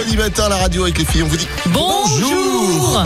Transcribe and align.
mercredi 0.00 0.16
matin 0.16 0.44
à 0.44 0.48
la 0.48 0.56
radio 0.56 0.84
avec 0.84 0.98
les 0.98 1.04
filles. 1.04 1.22
On 1.22 1.26
vous 1.26 1.36
dit 1.36 1.48
Bonjour. 1.66 3.04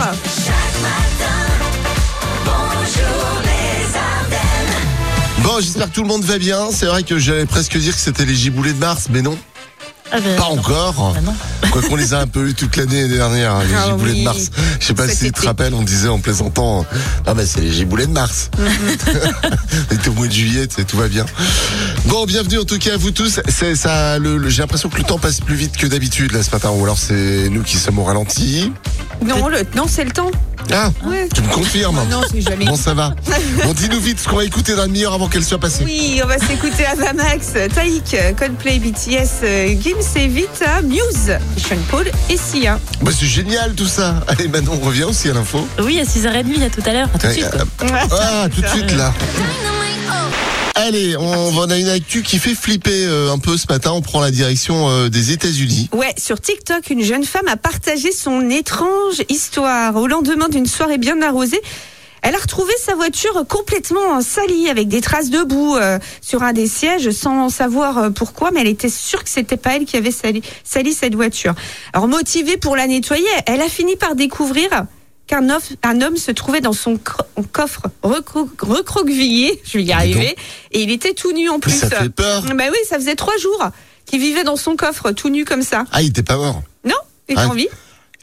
Bon, 5.39 5.59
j'espère 5.59 5.89
que 5.89 5.95
tout 5.95 6.01
le 6.01 6.07
monde 6.07 6.23
va 6.23 6.37
bien. 6.37 6.69
C'est 6.71 6.85
vrai 6.85 7.03
que 7.03 7.17
j'allais 7.17 7.45
presque 7.45 7.77
dire 7.77 7.93
que 7.93 7.99
c'était 7.99 8.25
les 8.25 8.33
giboulées 8.33 8.73
de 8.73 8.79
mars, 8.79 9.07
mais 9.09 9.21
non, 9.21 9.37
Ah 10.11 10.19
ben, 10.21 10.35
pas 10.37 10.43
non. 10.49 10.59
encore. 10.59 11.13
Ah 11.17 11.21
non. 11.21 11.33
Quoi 11.71 11.81
qu'on 11.81 11.95
les 11.95 12.13
a 12.13 12.19
un 12.21 12.27
peu 12.27 12.47
eu 12.49 12.53
toute 12.53 12.75
l'année 12.77 13.07
dernière, 13.07 13.59
les 13.59 13.73
Ah 13.75 13.87
giboulées 13.89 14.11
oui. 14.13 14.19
de 14.19 14.23
mars. 14.23 14.51
Je 14.79 14.85
sais 14.85 14.93
pas 14.93 15.07
si 15.09 15.25
tu 15.25 15.31
te 15.31 15.45
rappelles, 15.45 15.73
on 15.73 15.81
disait 15.81 16.07
en 16.07 16.19
plaisantant, 16.19 16.85
ah 17.25 17.33
mais 17.33 17.45
c'est 17.45 17.61
les 17.61 17.71
giboulées 17.71 18.05
de 18.05 18.11
mars. 18.13 18.49
On 19.91 19.93
était 19.95 20.09
au 20.09 20.13
mois 20.13 20.27
de 20.27 20.31
juillet, 20.31 20.67
tu 20.67 20.75
sais, 20.75 20.83
tout 20.83 20.97
va 20.97 21.07
bien. 21.07 21.25
Bon, 22.05 22.25
bienvenue 22.25 22.59
en 22.59 22.63
tout 22.63 22.77
cas 22.77 22.93
à 22.93 22.97
vous 22.97 23.11
tous. 23.11 23.39
C'est 23.49 23.75
ça, 23.75 24.17
le, 24.19 24.37
le- 24.37 24.49
j'ai 24.49 24.61
l'impression 24.61 24.89
que 24.89 24.97
le 24.97 25.03
temps 25.03 25.19
passe 25.19 25.41
plus 25.41 25.55
vite 25.55 25.75
que 25.75 25.87
d'habitude 25.87 26.31
là 26.31 26.43
ce 26.43 26.51
matin, 26.51 26.69
ou 26.69 26.83
alors 26.83 26.97
c'est 26.97 27.49
nous 27.49 27.63
qui 27.63 27.77
sommes 27.77 27.99
au 27.99 28.03
ralenti. 28.03 28.71
Non, 29.25 29.47
le, 29.47 29.59
non 29.75 29.85
c'est 29.87 30.03
le 30.05 30.11
temps. 30.11 30.31
Ah, 30.73 30.91
Ouais. 31.05 31.27
tu 31.33 31.41
me 31.41 31.47
confirmes. 31.53 31.99
Non, 32.09 32.21
c'est 32.31 32.41
jamais. 32.41 32.65
Bon, 32.65 32.75
ça 32.75 32.93
va. 32.95 33.13
Bon, 33.63 33.73
dis-nous 33.73 33.99
vite 33.99 34.19
ce 34.19 34.27
qu'on 34.27 34.37
va 34.37 34.45
écouter 34.45 34.75
dans 34.75 34.83
le 34.83 34.89
meilleur 34.89 35.13
avant 35.13 35.27
qu'elle 35.27 35.43
soit 35.43 35.59
passée. 35.59 35.83
Oui, 35.85 36.19
on 36.23 36.27
va 36.27 36.39
s'écouter 36.39 36.85
Avamax, 36.87 37.53
Taïk, 37.73 38.15
Coldplay, 38.37 38.79
BTS, 38.79 39.75
euh, 39.95 40.01
Gims 40.01 40.19
et 40.19 40.27
Vita, 40.27 40.81
Muse, 40.81 41.37
Sean 41.57 41.77
Paul 41.89 42.09
et 42.29 42.37
Sia. 42.37 42.79
Bah, 43.01 43.11
c'est 43.17 43.25
génial 43.25 43.73
tout 43.73 43.87
ça. 43.87 44.23
Allez, 44.27 44.47
Manon, 44.47 44.79
on 44.81 44.85
revient 44.85 45.03
aussi 45.03 45.29
à 45.29 45.33
l'info. 45.33 45.67
Oui, 45.79 45.99
à 45.99 46.03
6h30, 46.03 46.63
à 46.63 46.69
tout 46.69 46.81
à 46.85 46.93
l'heure. 46.93 47.09
À 47.13 47.17
tout 47.19 47.27
de 47.27 47.31
suite. 47.31 47.45
Euh, 47.53 47.87
Ah, 48.11 48.47
tout 48.53 48.61
de 48.61 48.67
suite 48.67 48.91
là. 48.91 49.13
Allez, 50.77 51.15
on 51.15 51.45
on 51.57 51.69
a 51.69 51.77
une 51.77 51.87
actu 51.87 52.21
qui 52.21 52.37
fait 52.37 52.53
flipper 52.53 53.05
euh, 53.05 53.31
un 53.31 53.39
peu 53.39 53.55
ce 53.57 53.65
matin. 53.69 53.91
On 53.93 54.01
prend 54.01 54.19
la 54.19 54.29
direction 54.31 54.89
euh, 54.89 55.09
des 55.09 55.31
États-Unis. 55.31 55.89
Ouais, 55.93 56.13
sur 56.17 56.39
TikTok, 56.39 56.89
une 56.89 57.01
jeune 57.03 57.23
femme 57.23 57.47
a 57.47 57.55
partagé 57.55 58.11
son 58.11 58.49
étrange 58.49 59.23
histoire. 59.29 59.95
Au 59.95 60.05
lendemain 60.07 60.49
d'une 60.49 60.65
soirée 60.65 60.97
bien 60.97 61.21
arrosée, 61.21 61.61
elle 62.27 62.33
a 62.35 62.39
retrouvé 62.39 62.73
sa 62.83 62.95
voiture 62.95 63.45
complètement 63.47 64.19
salie, 64.21 64.67
avec 64.69 64.87
des 64.87 64.99
traces 64.99 65.29
de 65.29 65.43
boue 65.43 65.75
euh, 65.77 65.99
sur 66.21 66.41
un 66.41 66.53
des 66.53 66.67
sièges, 66.67 67.11
sans 67.11 67.49
savoir 67.49 67.97
euh, 67.99 68.09
pourquoi, 68.09 68.49
mais 68.51 68.61
elle 68.61 68.67
était 68.67 68.89
sûre 68.89 69.23
que 69.23 69.29
c'était 69.29 69.57
pas 69.57 69.75
elle 69.75 69.85
qui 69.85 69.95
avait 69.95 70.09
sali, 70.11 70.41
sali 70.63 70.93
cette 70.93 71.13
voiture. 71.15 71.53
Alors 71.93 72.07
motivée 72.07 72.57
pour 72.57 72.75
la 72.75 72.87
nettoyer, 72.87 73.27
elle 73.45 73.61
a 73.61 73.69
fini 73.69 73.95
par 73.95 74.15
découvrir 74.15 74.69
qu'un 75.27 75.47
un 75.83 76.01
homme 76.01 76.17
se 76.17 76.31
trouvait 76.31 76.61
dans 76.61 76.73
son 76.73 76.99
coffre 77.51 77.83
recro- 78.03 78.49
recroquevillé, 78.59 79.61
je 79.65 79.77
vais 79.77 79.83
y 79.83 79.91
arriver, 79.91 80.35
et 80.71 80.81
il 80.81 80.91
était 80.91 81.13
tout 81.13 81.31
nu 81.31 81.49
en 81.49 81.59
plus. 81.59 81.71
ça 81.79 81.89
fait 81.89 82.09
peur. 82.09 82.41
Bah 82.55 82.63
oui, 82.71 82.77
ça 82.89 82.95
faisait 82.97 83.15
trois 83.15 83.37
jours 83.37 83.69
qu'il 84.05 84.19
vivait 84.19 84.43
dans 84.43 84.55
son 84.55 84.75
coffre, 84.75 85.11
tout 85.11 85.29
nu 85.29 85.45
comme 85.45 85.63
ça. 85.63 85.83
Ah, 85.91 86.01
il 86.01 86.09
était 86.09 86.23
pas 86.23 86.37
mort. 86.37 86.61
Non 86.83 86.95
Il 87.29 87.37
Ah. 87.37 87.43
a 87.43 87.47
envie 87.47 87.67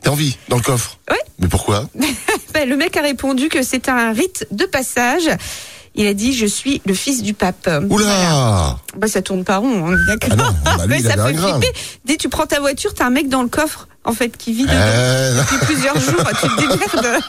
T'as 0.03 0.11
envie 0.11 0.37
dans 0.49 0.57
le 0.57 0.63
coffre 0.63 0.99
Ouais. 1.11 1.19
Mais 1.39 1.49
pourquoi 1.49 1.85
Ben, 2.55 2.69
Le 2.69 2.77
mec 2.77 2.97
a 2.97 3.03
répondu 3.03 3.49
que 3.49 3.63
c'était 3.63 3.91
un 3.91 4.13
rite 4.13 4.47
de 4.51 4.65
passage. 4.65 5.29
Il 5.95 6.07
a 6.07 6.15
dit 6.15 6.33
Je 6.35 6.47
suis 6.47 6.81
le 6.87 6.95
fils 6.95 7.23
du 7.23 7.35
pape. 7.35 7.69
Oula 7.91 8.79
Bah, 8.97 9.07
ça 9.09 9.23
tourne 9.23 9.45
pas 9.45 9.59
rond, 9.59 9.69
on 9.85 9.93
est 9.95 9.99
Ah 10.11 10.17
d'accord. 10.17 10.37
non, 10.37 10.55
bah 10.65 10.77
lui, 10.81 10.89
Mais 10.89 10.99
il 11.01 11.07
ça 11.07 11.17
grain. 11.17 11.61
flipper. 11.61 11.79
Dès 12.05 12.17
que 12.17 12.23
tu 12.23 12.29
prends 12.29 12.47
ta 12.47 12.61
voiture, 12.61 12.95
t'as 12.95 13.07
un 13.07 13.11
mec 13.11 13.29
dans 13.29 13.43
le 13.43 13.49
coffre, 13.49 13.89
en 14.05 14.13
fait, 14.13 14.37
qui 14.37 14.53
vit 14.53 14.63
dedans 14.65 14.73
Euh, 14.75 15.41
depuis 15.43 15.67
plusieurs 15.67 15.99
jours. 16.01 16.25
Tu 16.41 16.49
te 16.49 16.61
démerdes. 16.61 17.23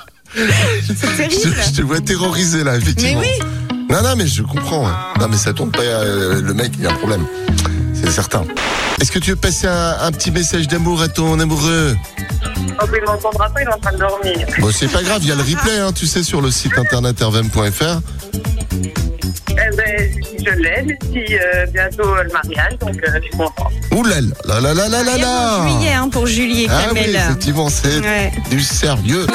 C'est 0.88 1.16
terrible. 1.18 1.56
je 1.68 1.72
te 1.76 1.82
vois 1.82 2.00
terrorisé 2.02 2.64
là, 2.64 2.76
effectivement. 2.78 3.22
Mais 3.22 3.38
oui. 3.40 3.76
Non, 3.90 4.02
non, 4.02 4.16
mais 4.18 4.26
je 4.26 4.42
comprends. 4.42 4.88
Non, 5.20 5.28
mais 5.30 5.38
ça 5.38 5.54
tourne 5.54 5.70
pas. 5.72 5.82
euh, 5.82 6.42
le 6.42 6.54
mec, 6.54 6.72
il 6.78 6.84
y 6.84 6.88
a 6.88 6.92
un 6.92 6.96
problème. 6.96 7.26
C'est 8.04 8.12
certain. 8.12 8.44
Est-ce 9.02 9.12
que 9.12 9.20
tu 9.20 9.32
veux 9.32 9.36
passer 9.36 9.68
un, 9.68 9.98
un 10.02 10.12
petit 10.12 10.32
message 10.32 10.68
d'amour 10.68 11.02
à 11.02 11.08
ton 11.08 11.40
amoureux? 11.40 11.96
Oh, 12.82 12.86
mais 12.92 12.98
il 13.02 13.06
m'entendra 13.06 13.50
pas, 13.50 13.62
il 13.62 13.68
est 13.68 13.74
en 13.74 13.78
train 13.80 13.92
de 13.94 13.98
dormir. 13.98 14.48
Bon, 14.60 14.70
c'est 14.74 14.88
pas 14.88 15.02
grave, 15.04 15.20
il 15.22 15.30
y 15.30 15.32
a 15.32 15.36
le 15.36 15.42
replay, 15.42 15.78
hein, 15.80 15.92
tu 15.94 16.06
sais, 16.08 16.24
sur 16.24 16.42
le 16.42 16.52
site 16.52 16.78
internet 16.78 17.22
rvm.fr. 17.22 18.00
Eh 19.52 19.76
ben, 19.78 20.10
je 20.46 20.52
l'aide, 20.60 20.98
si 21.12 21.36
euh, 21.38 21.66
bientôt 21.68 22.08
euh, 22.16 22.24
le 22.24 22.32
mariage, 22.32 22.78
donc 22.80 22.96
euh, 23.08 23.12
je 23.16 23.22
suis 23.22 23.38
contente. 23.38 23.72
Ouh 23.96 24.04
là 24.04 24.16
là 24.46 24.60
là 24.60 24.74
là 24.74 24.90
là 24.90 25.04
là 25.04 25.18
là 25.18 25.58
en 25.60 25.70
juillet 25.78 25.94
hein, 25.94 26.10
pour 26.10 26.26
Julie 26.28 26.64
et 26.64 26.68
Ah 26.70 26.88
oui, 26.92 27.00
Kamel. 27.00 27.16
effectivement, 27.16 27.70
c'est 27.70 28.00
Ouais. 28.00 28.32
du 28.50 28.62
sérieux. 28.62 29.26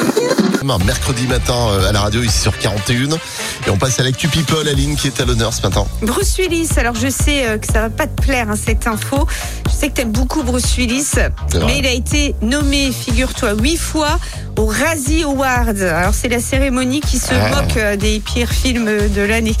Mercredi 0.63 1.25
matin 1.27 1.55
euh, 1.69 1.87
à 1.87 1.91
la 1.93 2.01
radio 2.01 2.21
ici 2.21 2.37
sur 2.37 2.57
41 2.57 3.15
et 3.15 3.69
on 3.69 3.77
passe 3.77 3.97
à 3.99 4.03
l'actu 4.03 4.27
People 4.27 4.67
Aline 4.67 4.97
qui 4.97 5.07
est 5.07 5.21
à 5.21 5.25
l'honneur 5.25 5.53
ce 5.53 5.61
matin. 5.61 5.85
Bruce 6.01 6.35
Willis, 6.37 6.67
alors 6.75 6.95
je 6.95 7.07
sais 7.07 7.47
euh, 7.47 7.57
que 7.57 7.65
ça 7.65 7.79
va 7.81 7.89
pas 7.89 8.07
te 8.07 8.21
plaire 8.21 8.47
hein, 8.49 8.55
cette 8.61 8.85
info. 8.85 9.25
Je 9.67 9.71
sais 9.73 9.87
que 9.89 9.93
t'aimes 9.95 10.11
beaucoup 10.11 10.43
Bruce 10.43 10.75
Willis, 10.75 11.11
mais 11.65 11.77
il 11.79 11.85
a 11.87 11.91
été 11.91 12.35
nommé, 12.41 12.91
figure-toi, 12.91 13.53
huit 13.53 13.77
fois 13.77 14.19
au 14.57 14.65
Razzie 14.65 15.23
Award. 15.23 15.81
Alors 15.81 16.13
c'est 16.13 16.27
la 16.29 16.41
cérémonie 16.41 16.99
qui 16.99 17.19
se 17.19 17.33
Ah. 17.33 17.61
moque 17.61 17.77
euh, 17.77 17.95
des 17.95 18.19
pires 18.19 18.51
films 18.51 18.85
de 19.07 19.21
l'année. 19.21 19.55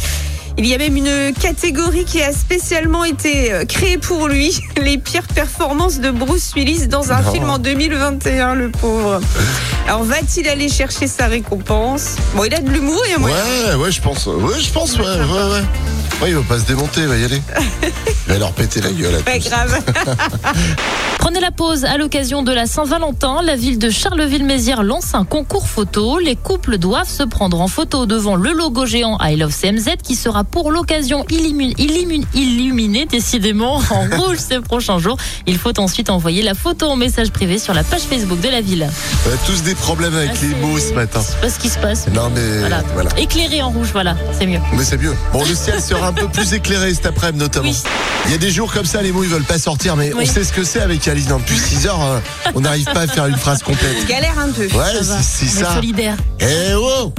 Il 0.57 0.65
y 0.65 0.73
a 0.73 0.77
même 0.77 0.97
une 0.97 1.33
catégorie 1.33 2.03
qui 2.03 2.21
a 2.21 2.33
spécialement 2.33 3.05
été 3.05 3.53
créée 3.69 3.97
pour 3.97 4.27
lui, 4.27 4.59
les 4.81 4.97
pires 4.97 5.27
performances 5.33 5.99
de 5.99 6.11
Bruce 6.11 6.51
Willis 6.55 6.87
dans 6.87 7.13
un 7.13 7.21
Non. 7.21 7.31
film 7.31 7.49
en 7.49 7.57
2021, 7.57 8.55
le 8.55 8.69
pauvre. 8.69 9.21
Alors 9.89 10.03
va-t-il 10.03 10.47
aller 10.47 10.69
chercher 10.69 11.07
sa 11.07 11.25
récompense 11.25 12.17
Bon, 12.35 12.43
il 12.43 12.53
a 12.53 12.59
de 12.59 12.69
l'humour 12.69 13.01
et 13.09 13.15
un 13.15 13.17
moyen. 13.17 13.35
Ouais, 13.69 13.73
ouais, 13.85 13.91
je 13.91 13.99
pense. 13.99 14.27
Ouais, 14.27 14.59
je 14.61 14.69
pense, 14.71 14.95
ouais, 14.99 15.03
ouais, 15.03 15.07
ouais. 15.07 15.63
Ouais, 16.21 16.29
il 16.29 16.35
va 16.35 16.41
pas 16.43 16.59
se 16.59 16.65
démonter, 16.65 17.01
il 17.01 17.07
va 17.07 17.17
y 17.17 17.23
aller. 17.23 17.41
Il 18.27 18.33
va 18.33 18.39
leur 18.41 18.51
péter 18.51 18.79
la 18.81 18.91
gueule 18.91 19.15
à 19.15 19.19
Pas 19.23 19.39
tous. 19.39 19.49
grave. 19.49 19.81
Prenez 21.17 21.39
la 21.39 21.49
pause 21.49 21.83
à 21.85 21.97
l'occasion 21.97 22.43
de 22.43 22.51
la 22.51 22.67
Saint-Valentin. 22.67 23.41
La 23.43 23.55
ville 23.55 23.79
de 23.79 23.89
Charleville-Mézières 23.89 24.83
lance 24.83 25.15
un 25.15 25.25
concours 25.25 25.67
photo. 25.67 26.19
Les 26.19 26.35
couples 26.35 26.77
doivent 26.77 27.09
se 27.09 27.23
prendre 27.23 27.59
en 27.59 27.67
photo 27.67 28.05
devant 28.05 28.35
le 28.35 28.51
logo 28.51 28.85
géant 28.85 29.17
I 29.19 29.35
Love 29.35 29.51
CMZ 29.51 29.95
qui 30.03 30.15
sera 30.15 30.43
pour 30.43 30.69
l'occasion 30.69 31.25
illuminé, 31.31 31.73
illuminé, 31.79 32.27
illuminé 32.35 33.05
décidément 33.07 33.77
en 33.89 34.17
rouge 34.17 34.37
ces 34.37 34.59
prochains 34.59 34.99
jours. 34.99 35.17
Il 35.47 35.57
faut 35.57 35.77
ensuite 35.79 36.11
envoyer 36.11 36.43
la 36.43 36.53
photo 36.53 36.85
en 36.85 36.95
message 36.97 37.31
privé 37.31 37.57
sur 37.57 37.73
la 37.73 37.83
page 37.83 38.01
Facebook 38.01 38.41
de 38.41 38.49
la 38.49 38.61
ville. 38.61 38.87
On 39.27 39.33
a 39.33 39.37
tous 39.47 39.63
des 39.63 39.73
problèmes 39.79 40.15
avec 40.15 40.31
Ah, 40.33 40.37
les 40.45 40.55
mots 40.55 40.77
ce 40.79 40.93
matin. 40.93 41.21
C'est 41.25 41.39
pas 41.41 41.49
ce 41.49 41.59
qui 41.59 41.69
se 41.69 41.77
passe. 41.79 42.07
Non, 42.13 42.29
mais 42.33 42.59
Voilà. 42.59 42.83
voilà. 42.93 43.09
Éclairé 43.17 43.61
en 43.61 43.69
rouge, 43.69 43.89
voilà, 43.91 44.15
c'est 44.37 44.45
mieux. 44.45 44.59
Mais 44.73 44.83
c'est 44.83 44.97
mieux. 44.97 45.13
Bon, 45.33 45.43
le 45.43 45.55
ciel 45.55 45.81
sera 45.81 46.07
un 46.07 46.13
peu 46.13 46.27
plus 46.33 46.53
éclairé 46.53 46.93
cet 46.93 47.05
après-midi, 47.07 47.39
notamment. 47.43 47.69
Oui. 47.69 47.77
Il 48.25 48.31
y 48.31 48.35
a 48.35 48.37
des 48.37 48.51
jours 48.51 48.71
comme 48.71 48.85
ça, 48.85 49.01
les 49.01 49.11
mots 49.11 49.23
ils 49.23 49.29
veulent 49.29 49.43
pas 49.43 49.57
sortir, 49.59 49.95
mais 49.95 50.11
on 50.13 50.25
sait 50.25 50.43
ce 50.43 50.51
que 50.53 50.63
c'est 50.63 50.81
avec 50.81 51.07
Aline. 51.07 51.27
Depuis 51.29 51.57
6 51.57 51.87
heures, 51.87 52.01
euh, 52.03 52.19
on 52.55 52.61
n'arrive 52.61 52.85
pas 52.85 53.01
à 53.01 53.07
faire 53.07 53.25
une 53.27 53.37
phrase 53.37 53.63
complète. 53.63 54.05
Galère 54.07 54.37
un 54.39 54.49
peu. 54.51 54.63
Ouais, 54.63 54.93
c'est 55.01 55.03
c'est 55.23 55.45
On 55.57 55.61
est 55.61 55.63
ça. 55.63 55.75
solidaires. 55.75 56.17
Eh 56.41 56.73
oh 56.75 57.13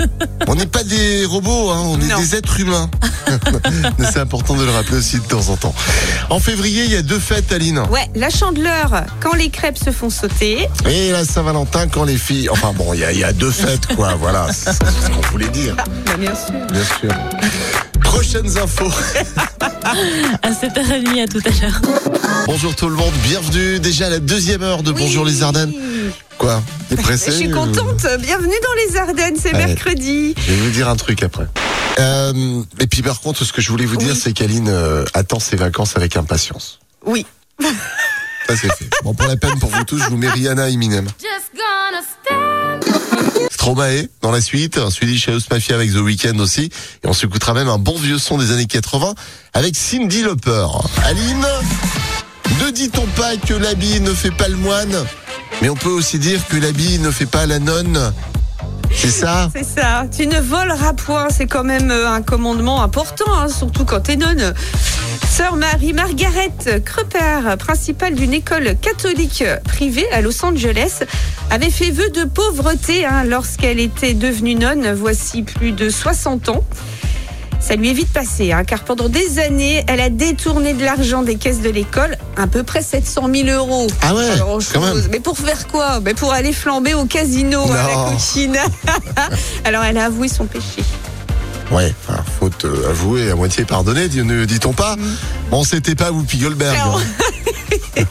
On 0.46 0.54
n'est 0.54 0.66
pas 0.66 0.84
des 0.84 1.24
robots, 1.24 1.70
hein, 1.70 1.82
on 1.84 2.00
est 2.00 2.06
Non. 2.06 2.18
des 2.20 2.36
êtres 2.36 2.60
humains. 2.60 2.88
Mais 3.98 4.06
c'est 4.12 4.18
important 4.18 4.54
de 4.54 4.64
le 4.64 4.70
rappeler 4.70 4.96
aussi 4.98 5.16
de 5.18 5.24
temps 5.24 5.48
en 5.50 5.56
temps. 5.56 5.74
En 6.30 6.40
février, 6.40 6.84
il 6.84 6.92
y 6.92 6.96
a 6.96 7.02
deux 7.02 7.18
fêtes, 7.18 7.52
Aline. 7.52 7.78
Ouais, 7.90 8.08
la 8.14 8.30
chandeleur, 8.30 9.04
quand 9.20 9.34
les 9.34 9.50
crêpes 9.50 9.78
se 9.78 9.90
font 9.90 10.10
sauter. 10.10 10.68
Et 10.88 11.10
la 11.12 11.24
Saint-Valentin, 11.24 11.86
quand 11.88 12.04
les 12.04 12.16
filles. 12.16 12.39
Enfin 12.48 12.72
bon, 12.72 12.94
il 12.94 13.00
y, 13.00 13.04
a- 13.04 13.12
il 13.12 13.18
y 13.18 13.24
a 13.24 13.32
deux 13.32 13.50
fêtes, 13.50 13.86
quoi. 13.96 14.14
Voilà, 14.14 14.46
c'est 14.52 14.72
ce 14.72 15.10
qu'on 15.10 15.20
voulait 15.32 15.48
dire, 15.48 15.76
Bah, 15.76 15.84
bien 16.18 16.34
sûr. 16.34 16.54
bien 16.72 16.84
sûr. 17.00 17.12
Prochaines 18.02 18.58
infos. 18.58 18.90
À 20.42 20.50
7h30, 20.52 21.22
à 21.22 21.26
tout 21.28 21.40
à 21.44 21.50
l'heure. 21.62 21.80
Bonjour 22.46 22.74
tout 22.74 22.88
le 22.88 22.96
monde, 22.96 23.12
bienvenue 23.24 23.78
déjà 23.80 24.06
à 24.06 24.10
la 24.10 24.18
deuxième 24.18 24.62
heure 24.62 24.82
de 24.82 24.92
Bonjour 24.92 25.24
les 25.24 25.42
Ardennes. 25.42 25.72
Quoi 26.38 26.62
T'es 26.88 26.96
pressé 26.96 27.30
Je 27.30 27.36
suis 27.36 27.52
ou- 27.52 27.54
contente. 27.54 28.06
Bienvenue 28.20 28.54
dans 28.62 28.92
les 28.92 28.96
Ardennes, 28.96 29.36
c'est 29.40 29.52
mercredi. 29.52 30.34
Je 30.38 30.52
vais 30.52 30.56
vous 30.56 30.70
dire 30.70 30.88
un 30.88 30.96
truc 30.96 31.22
après. 31.22 31.46
Euh, 31.98 32.62
et 32.80 32.86
puis 32.86 33.02
par 33.02 33.20
contre, 33.20 33.44
ce 33.44 33.52
que 33.52 33.60
je 33.60 33.70
voulais 33.70 33.84
vous 33.84 33.96
dire, 33.96 34.16
c'est 34.16 34.32
qu'Aline 34.32 34.68
euh, 34.68 35.04
attend 35.14 35.38
ses 35.38 35.56
vacances 35.56 35.96
avec 35.96 36.16
impatience. 36.16 36.80
Oui. 37.04 37.26
Ça 38.50 38.56
c'est 38.62 38.74
fait. 38.74 38.90
Bon, 39.04 39.14
pour 39.14 39.28
la 39.28 39.36
peine 39.36 39.56
pour 39.60 39.70
vous 39.70 39.84
tous, 39.84 39.98
je 40.02 40.08
vous 40.08 40.16
mets 40.16 40.28
Rihanna 40.28 40.70
Eminem. 40.70 41.06
Stromae 43.48 44.08
dans 44.22 44.32
la 44.32 44.40
suite, 44.40 44.76
un 44.76 44.90
Swedish 44.90 45.28
House 45.28 45.48
Mafia 45.52 45.76
avec 45.76 45.92
The 45.92 45.98
Weeknd 45.98 46.36
aussi. 46.40 46.70
Et 47.04 47.06
on 47.06 47.12
s'écoutera 47.12 47.54
même 47.54 47.68
un 47.68 47.78
bon 47.78 47.96
vieux 47.96 48.18
son 48.18 48.38
des 48.38 48.50
années 48.50 48.66
80 48.66 49.14
avec 49.52 49.76
Cindy 49.76 50.22
Lauper. 50.22 50.66
Aline, 51.04 51.46
ne 52.64 52.70
dit-on 52.70 53.06
pas 53.14 53.36
que 53.36 53.54
l'habit 53.54 54.00
ne 54.00 54.12
fait 54.12 54.32
pas 54.32 54.48
le 54.48 54.56
moine? 54.56 54.96
Mais 55.62 55.68
on 55.68 55.76
peut 55.76 55.90
aussi 55.90 56.18
dire 56.18 56.44
que 56.48 56.56
l'habit 56.56 56.98
ne 56.98 57.12
fait 57.12 57.26
pas 57.26 57.46
la 57.46 57.60
nonne. 57.60 58.12
C'est 58.92 59.10
ça? 59.10 59.48
C'est 59.54 59.64
ça. 59.64 60.06
Tu 60.10 60.26
ne 60.26 60.40
voleras 60.40 60.94
point. 60.94 61.28
C'est 61.30 61.46
quand 61.46 61.64
même 61.64 61.92
euh, 61.92 62.10
un 62.10 62.22
commandement 62.22 62.82
important, 62.82 63.32
hein, 63.32 63.48
surtout 63.48 63.84
quand 63.84 64.00
t'es 64.00 64.16
nonne. 64.16 64.54
Sœur 65.40 65.56
Marie-Margaret 65.56 66.52
Krupper, 66.84 67.56
principale 67.58 68.14
d'une 68.14 68.34
école 68.34 68.76
catholique 68.76 69.42
privée 69.64 70.04
à 70.12 70.20
Los 70.20 70.44
Angeles, 70.44 71.00
avait 71.50 71.70
fait 71.70 71.90
vœu 71.90 72.10
de 72.10 72.24
pauvreté 72.24 73.06
hein, 73.06 73.24
lorsqu'elle 73.24 73.80
était 73.80 74.12
devenue 74.12 74.54
nonne, 74.54 74.92
voici 74.92 75.42
plus 75.42 75.72
de 75.72 75.88
60 75.88 76.50
ans. 76.50 76.62
ça 77.58 77.74
lui 77.74 77.88
est 77.88 77.94
vite 77.94 78.12
passé, 78.12 78.52
hein, 78.52 78.64
car 78.64 78.84
pendant 78.84 79.08
des 79.08 79.38
années, 79.38 79.82
elle 79.88 80.02
a 80.02 80.10
détourné 80.10 80.74
de 80.74 80.84
l'argent 80.84 81.22
des 81.22 81.36
caisses 81.36 81.62
de 81.62 81.70
l'école, 81.70 82.18
à 82.36 82.46
peu 82.46 82.62
près 82.62 82.82
700 82.82 83.30
000 83.34 83.48
euros. 83.48 83.86
Ah 84.02 84.14
ouais, 84.14 84.28
quand 84.74 84.80
même. 84.82 85.08
Mais 85.10 85.20
pour 85.20 85.38
faire 85.38 85.68
quoi? 85.68 86.00
Mais 86.00 86.12
Pour 86.12 86.34
aller 86.34 86.52
flamber 86.52 86.92
au 86.92 87.06
casino 87.06 87.62
à 87.62 87.76
la 87.88 87.94
Non. 87.94 88.12
cochine. 88.12 88.58
Alors 89.64 89.84
elle 89.84 89.96
a 89.96 90.04
avoué 90.04 90.28
son 90.28 90.44
péché. 90.44 90.82
Ouais, 91.70 91.94
enfin, 92.08 92.22
faute 92.40 92.64
euh, 92.64 92.90
avouée, 92.90 93.30
à 93.30 93.36
moitié 93.36 93.64
pardonnée, 93.64 94.08
dit- 94.08 94.22
ne 94.24 94.44
dit-on 94.44 94.72
pas 94.72 94.96
Bon, 95.50 95.62
c'était 95.62 95.94
pas 95.94 96.10
Whoopi 96.10 96.38
Goldberg. 96.38 96.76
Hein. 96.76 98.04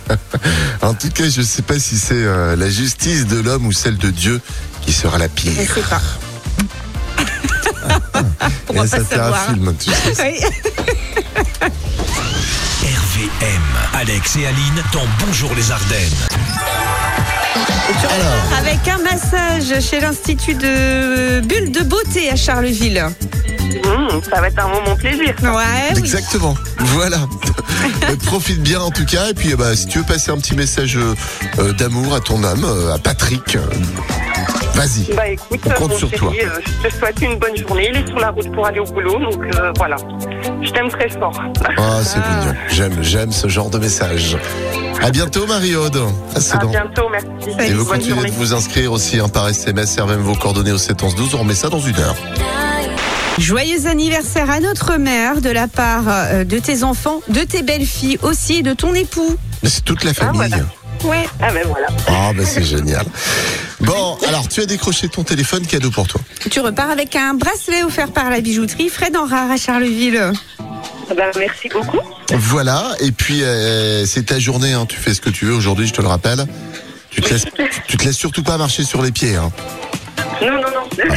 en 0.81 0.93
tout 0.93 1.09
cas, 1.09 1.25
je 1.29 1.41
sais 1.41 1.61
pas 1.61 1.77
si 1.77 1.97
c'est 1.97 2.13
euh, 2.15 2.55
la 2.55 2.69
justice 2.69 3.27
de 3.27 3.37
l'homme 3.39 3.65
ou 3.65 3.73
celle 3.73 3.97
de 3.97 4.11
Dieu 4.11 4.39
qui 4.81 4.93
sera 4.93 5.17
la 5.17 5.27
pire. 5.27 5.51
Je 5.57 5.73
sais 5.73 5.81
pas. 5.81 6.01
On 8.69 8.73
Et 8.73 8.77
va 8.77 8.87
ça 8.87 8.97
pas 8.99 9.03
fait 9.03 9.19
un 9.19 9.33
film, 9.53 9.73
tu 9.77 9.89
sais. 10.13 10.39
Oui. 10.41 11.69
RVM, 12.81 13.61
Alex 13.93 14.35
et 14.37 14.45
Aline 14.47 14.83
dans 14.93 15.03
Bonjour 15.25 15.53
les 15.55 15.69
Ardennes. 15.71 15.97
Alors, 18.03 18.57
Avec 18.57 18.87
un 18.87 18.99
massage 18.99 19.81
chez 19.83 19.99
l'Institut 19.99 20.53
de 20.55 21.41
Bulle 21.41 21.71
de 21.71 21.81
Beauté 21.83 22.29
à 22.29 22.35
Charleville. 22.37 23.05
Mmh, 23.89 24.21
ça 24.31 24.39
va 24.41 24.47
être 24.47 24.63
un 24.65 24.67
moment 24.69 24.95
plaisir. 24.95 25.33
Ouais, 25.41 25.49
oui. 25.93 25.99
exactement. 25.99 26.55
Voilà. 26.77 27.17
Profite 28.25 28.61
bien 28.61 28.79
en 28.81 28.91
tout 28.91 29.05
cas. 29.05 29.29
Et 29.29 29.33
puis, 29.33 29.53
euh, 29.53 29.55
bah, 29.57 29.75
si 29.75 29.87
tu 29.87 29.99
veux 29.99 30.03
passer 30.05 30.31
un 30.31 30.37
petit 30.37 30.55
message 30.55 30.97
euh, 30.97 31.15
euh, 31.59 31.73
d'amour 31.73 32.13
à 32.13 32.19
ton 32.19 32.43
âme, 32.43 32.63
euh, 32.65 32.93
à 32.93 32.99
Patrick, 32.99 33.55
euh, 33.55 33.59
vas-y. 34.75 35.13
Bah 35.15 35.27
écoute, 35.27 35.59
On 35.65 35.69
compte 35.71 35.91
mon 35.91 35.97
sur 35.97 36.09
chéri, 36.09 36.19
toi. 36.19 36.33
euh, 36.43 36.59
je 36.83 36.89
te 36.89 36.93
souhaite 36.95 37.21
une 37.21 37.37
bonne 37.39 37.55
journée. 37.57 37.89
Il 37.91 37.97
est 37.97 38.07
sur 38.07 38.19
la 38.19 38.29
route 38.29 38.51
pour 38.53 38.65
aller 38.65 38.79
au 38.79 38.85
boulot, 38.85 39.17
donc 39.19 39.43
euh, 39.55 39.71
voilà. 39.77 39.95
Je 40.61 40.69
t'aime 40.71 40.89
très 40.89 41.09
fort. 41.09 41.41
Ah, 41.77 41.99
c'est 42.03 42.19
mignon. 42.19 42.53
J'aime, 42.69 42.97
j'aime 43.01 43.31
ce 43.31 43.47
genre 43.47 43.69
de 43.69 43.79
message. 43.79 44.37
À 45.01 45.11
bientôt, 45.11 45.47
Marie-Aude. 45.47 45.99
C'est 46.37 46.55
À 46.55 46.65
bientôt, 46.65 47.07
merci. 47.11 47.27
Et 47.59 47.73
vous 47.73 47.85
Bonne 47.85 47.95
continuez 47.97 48.15
journée. 48.15 48.29
de 48.31 48.35
vous 48.35 48.53
inscrire 48.53 48.91
aussi 48.91 49.19
hein, 49.19 49.29
par 49.29 49.47
SMS, 49.47 49.91
servez 49.91 50.15
même 50.15 50.23
vos 50.25 50.35
coordonnées 50.35 50.73
au 50.73 50.77
712. 50.77 51.35
On 51.35 51.39
remet 51.39 51.55
ça 51.55 51.69
dans 51.69 51.79
une 51.79 51.97
heure. 51.97 52.15
Joyeux 53.39 53.87
anniversaire 53.87 54.49
à 54.49 54.59
notre 54.59 54.97
mère 54.97 55.41
de 55.41 55.49
la 55.49 55.67
part 55.67 56.03
euh, 56.07 56.43
de 56.43 56.59
tes 56.59 56.83
enfants, 56.83 57.21
de 57.29 57.41
tes 57.41 57.63
belles-filles 57.63 58.19
aussi 58.21 58.55
et 58.57 58.61
de 58.63 58.73
ton 58.73 58.93
époux. 58.93 59.37
Mais 59.63 59.69
c'est 59.69 59.83
toute 59.83 60.03
la 60.03 60.13
famille. 60.13 60.35
voilà. 60.35 60.57
Ouais. 61.05 61.25
Ah 61.41 61.49
ben 61.53 61.65
voilà. 61.65 61.87
Ah, 62.07 62.31
bah 62.35 62.43
c'est 62.45 62.63
génial. 62.63 63.05
Bon, 63.79 64.17
alors 64.27 64.47
tu 64.49 64.59
as 64.59 64.65
décroché 64.65 65.07
ton 65.07 65.23
téléphone, 65.23 65.65
cadeau 65.65 65.89
pour 65.89 66.07
toi. 66.07 66.19
Tu 66.51 66.59
repars 66.59 66.89
avec 66.89 67.15
un 67.15 67.33
bracelet 67.33 67.83
offert 67.83 68.11
par 68.11 68.29
la 68.29 68.41
bijouterie 68.41 68.89
Fred 68.89 69.15
en 69.15 69.25
rare 69.25 69.49
à 69.49 69.55
Charleville. 69.57 70.33
Ah 70.59 71.13
ben, 71.15 71.31
merci 71.37 71.69
beaucoup. 71.69 71.99
Voilà, 72.33 72.91
et 72.99 73.11
puis 73.11 73.41
euh, 73.41 74.05
c'est 74.05 74.27
ta 74.27 74.37
journée, 74.37 74.73
hein. 74.73 74.85
tu 74.87 74.97
fais 74.97 75.13
ce 75.13 75.21
que 75.21 75.29
tu 75.29 75.45
veux 75.45 75.53
aujourd'hui, 75.53 75.87
je 75.87 75.93
te 75.93 76.01
le 76.01 76.07
rappelle. 76.09 76.45
Tu 77.09 77.21
te 77.21 77.29
laisses, 77.33 77.45
tu 77.87 77.95
te 77.97 78.03
laisses 78.03 78.17
surtout 78.17 78.43
pas 78.43 78.57
marcher 78.57 78.83
sur 78.83 79.01
les 79.01 79.11
pieds. 79.11 79.35
Hein. 79.37 79.49
Non, 80.41 80.51
non, 80.51 80.61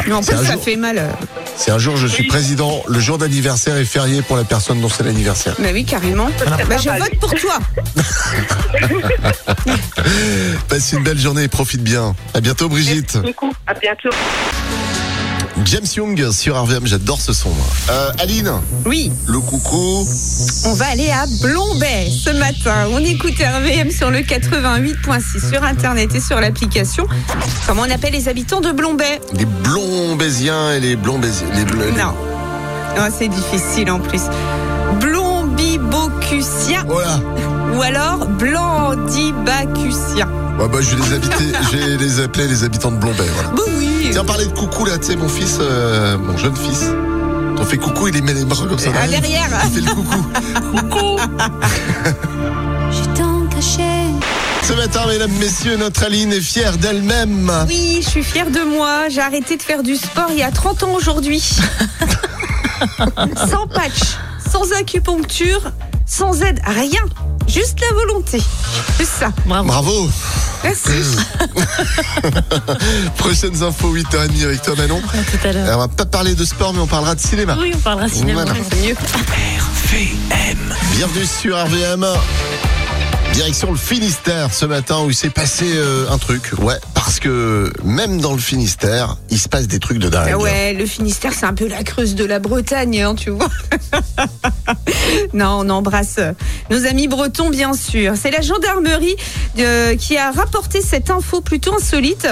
non. 0.08 0.16
En 0.16 0.22
plus, 0.22 0.36
ça 0.36 0.52
jour. 0.52 0.62
fait 0.62 0.76
mal. 0.76 1.02
C'est 1.56 1.70
un 1.70 1.78
jour, 1.78 1.96
je 1.96 2.06
suis 2.06 2.26
président, 2.26 2.82
le 2.88 3.00
jour 3.00 3.18
d'anniversaire 3.18 3.76
est 3.76 3.84
férié 3.84 4.22
pour 4.22 4.36
la 4.36 4.44
personne 4.44 4.80
dont 4.80 4.88
c'est 4.88 5.04
l'anniversaire. 5.04 5.54
Bah 5.58 5.68
oui, 5.72 5.84
carrément. 5.84 6.28
Bah, 6.68 6.76
je 6.76 6.88
vote 6.88 7.18
pour 7.20 7.34
toi. 7.34 7.58
Passe 10.68 10.92
une 10.92 11.02
belle 11.02 11.18
journée 11.18 11.44
et 11.44 11.48
profite 11.48 11.82
bien. 11.82 12.14
À 12.34 12.40
bientôt 12.40 12.68
Brigitte. 12.68 13.14
Merci 13.14 13.32
beaucoup. 13.32 13.52
À 13.66 13.74
bientôt. 13.74 14.10
James 15.64 15.86
Young 15.96 16.30
sur 16.32 16.60
RVM, 16.60 16.86
j'adore 16.86 17.20
ce 17.20 17.32
son. 17.32 17.50
Euh, 17.90 18.10
Aline, 18.20 18.52
Oui, 18.84 19.10
le 19.26 19.38
coucou. 19.40 20.06
on 20.66 20.74
va 20.74 20.86
aller 20.86 21.10
à 21.10 21.24
Blombay 21.40 22.10
ce 22.10 22.30
matin. 22.30 22.88
On 22.92 22.98
écoute 22.98 23.34
RVM 23.38 23.90
sur 23.90 24.10
le 24.10 24.18
88.6 24.20 25.50
sur 25.50 25.62
Internet 25.64 26.14
et 26.14 26.20
sur 26.20 26.40
l'application. 26.40 27.06
Comment 27.66 27.82
on 27.86 27.90
appelle 27.90 28.12
les 28.12 28.28
habitants 28.28 28.60
de 28.60 28.72
Blombay? 28.72 29.20
Les 29.34 29.44
blonds 29.44 30.16
béziens 30.16 30.72
et 30.72 30.80
les 30.80 30.96
blonds 30.96 31.18
béziens. 31.18 31.46
Les. 31.54 31.64
Non. 31.92 32.12
Non, 32.96 33.08
c'est 33.16 33.28
difficile 33.28 33.90
en 33.90 34.00
plus. 34.00 34.22
Blombibocucien 35.00 36.84
Voilà. 36.86 37.20
ou 37.76 37.82
alors 37.82 38.26
Blandibacucien. 38.26 40.28
Ouais, 40.58 40.68
bah, 40.68 40.78
je 40.80 40.94
vais 40.94 41.02
les 41.02 41.12
habiter, 41.14 41.52
je 41.72 41.76
vais 41.76 41.96
les 41.96 42.20
appeler 42.20 42.46
les 42.46 42.64
habitants 42.64 42.90
de 42.92 42.96
Blombay, 42.96 43.24
voilà. 43.34 43.48
Bah 43.50 43.62
oui. 43.78 44.08
Tiens, 44.12 44.24
parler 44.24 44.46
de 44.46 44.52
coucou 44.52 44.84
là, 44.84 44.98
tu 44.98 45.06
sais, 45.06 45.16
mon 45.16 45.28
fils, 45.28 45.58
euh, 45.60 46.18
mon 46.18 46.36
jeune 46.36 46.56
fils. 46.56 46.86
On 47.58 47.64
fait 47.64 47.76
coucou, 47.78 48.08
il 48.08 48.22
met 48.22 48.34
les 48.34 48.44
bras 48.44 48.66
comme 48.66 48.78
ça. 48.78 48.90
Ah, 49.00 49.06
derrière. 49.06 49.48
Il 49.64 49.70
fait 49.70 49.80
le 49.80 49.94
coucou. 49.94 51.18
Je 52.90 53.04
t'en 53.16 53.46
cachais. 53.46 54.06
Ce 54.62 54.72
matin, 54.74 55.06
mesdames, 55.06 55.32
messieurs, 55.38 55.76
notre 55.76 56.04
Aline 56.04 56.32
est 56.32 56.40
fière 56.40 56.76
d'elle-même. 56.78 57.50
Oui, 57.68 58.00
je 58.02 58.08
suis 58.08 58.22
fière 58.22 58.50
de 58.50 58.60
moi. 58.60 59.08
J'ai 59.08 59.20
arrêté 59.20 59.56
de 59.56 59.62
faire 59.62 59.82
du 59.82 59.96
sport 59.96 60.28
il 60.30 60.38
y 60.38 60.42
a 60.42 60.50
30 60.50 60.82
ans 60.84 60.92
aujourd'hui. 60.94 61.40
sans 63.50 63.66
patch, 63.66 64.16
sans 64.50 64.72
acupuncture, 64.72 65.72
sans 66.06 66.42
aide, 66.42 66.60
rien. 66.66 67.04
Juste 67.48 67.80
la 67.80 67.94
volonté. 67.94 68.42
C'est 68.98 69.06
ça. 69.06 69.32
Bravo. 69.46 69.66
Bravo. 69.68 70.10
Merci. 70.64 70.88
Prochaines 73.16 73.62
infos 73.62 73.94
8h30 73.94 74.44
avec 74.44 74.62
toi, 74.62 74.74
Manon. 74.76 75.00
À 75.12 75.30
tout 75.30 75.48
à 75.48 75.52
l'heure. 75.52 75.76
On 75.76 75.80
va 75.80 75.88
pas 75.88 76.06
parler 76.06 76.34
de 76.34 76.44
sport, 76.44 76.72
mais 76.72 76.80
on 76.80 76.86
parlera 76.86 77.14
de 77.14 77.20
cinéma. 77.20 77.56
Oui, 77.58 77.72
on 77.74 77.78
parlera 77.78 78.08
cinéma. 78.08 78.44
Voilà. 78.44 78.58
C'est 78.70 78.86
mieux. 78.86 78.94
RVM. 78.94 80.74
Bienvenue 80.96 81.26
sur 81.26 81.56
RVM. 81.56 82.06
Direction 83.32 83.70
le 83.70 83.78
Finistère 83.78 84.52
ce 84.52 84.66
matin 84.66 85.04
où 85.04 85.10
il 85.10 85.14
s'est 85.14 85.30
passé 85.30 85.64
euh, 85.74 86.10
un 86.10 86.18
truc. 86.18 86.52
Ouais, 86.58 86.76
parce 86.92 87.18
que 87.18 87.72
même 87.82 88.20
dans 88.20 88.32
le 88.32 88.38
Finistère, 88.38 89.16
il 89.30 89.38
se 89.38 89.48
passe 89.48 89.66
des 89.68 89.78
trucs 89.78 89.98
de 89.98 90.10
dingue. 90.10 90.38
Ouais, 90.38 90.74
le 90.74 90.84
Finistère, 90.84 91.32
c'est 91.32 91.46
un 91.46 91.54
peu 91.54 91.66
la 91.66 91.82
creuse 91.82 92.14
de 92.14 92.26
la 92.26 92.38
Bretagne, 92.40 93.00
hein, 93.00 93.14
tu 93.14 93.30
vois. 93.30 93.48
non, 95.32 95.60
on 95.60 95.70
embrasse 95.70 96.16
euh, 96.18 96.32
nos 96.70 96.84
amis 96.84 97.08
bretons, 97.08 97.48
bien 97.48 97.72
sûr. 97.72 98.14
C'est 98.20 98.30
la 98.30 98.42
gendarmerie 98.42 99.16
euh, 99.58 99.96
qui 99.96 100.18
a 100.18 100.30
rapporté 100.30 100.82
cette 100.82 101.08
info 101.08 101.40
plutôt 101.40 101.74
insolite. 101.74 102.28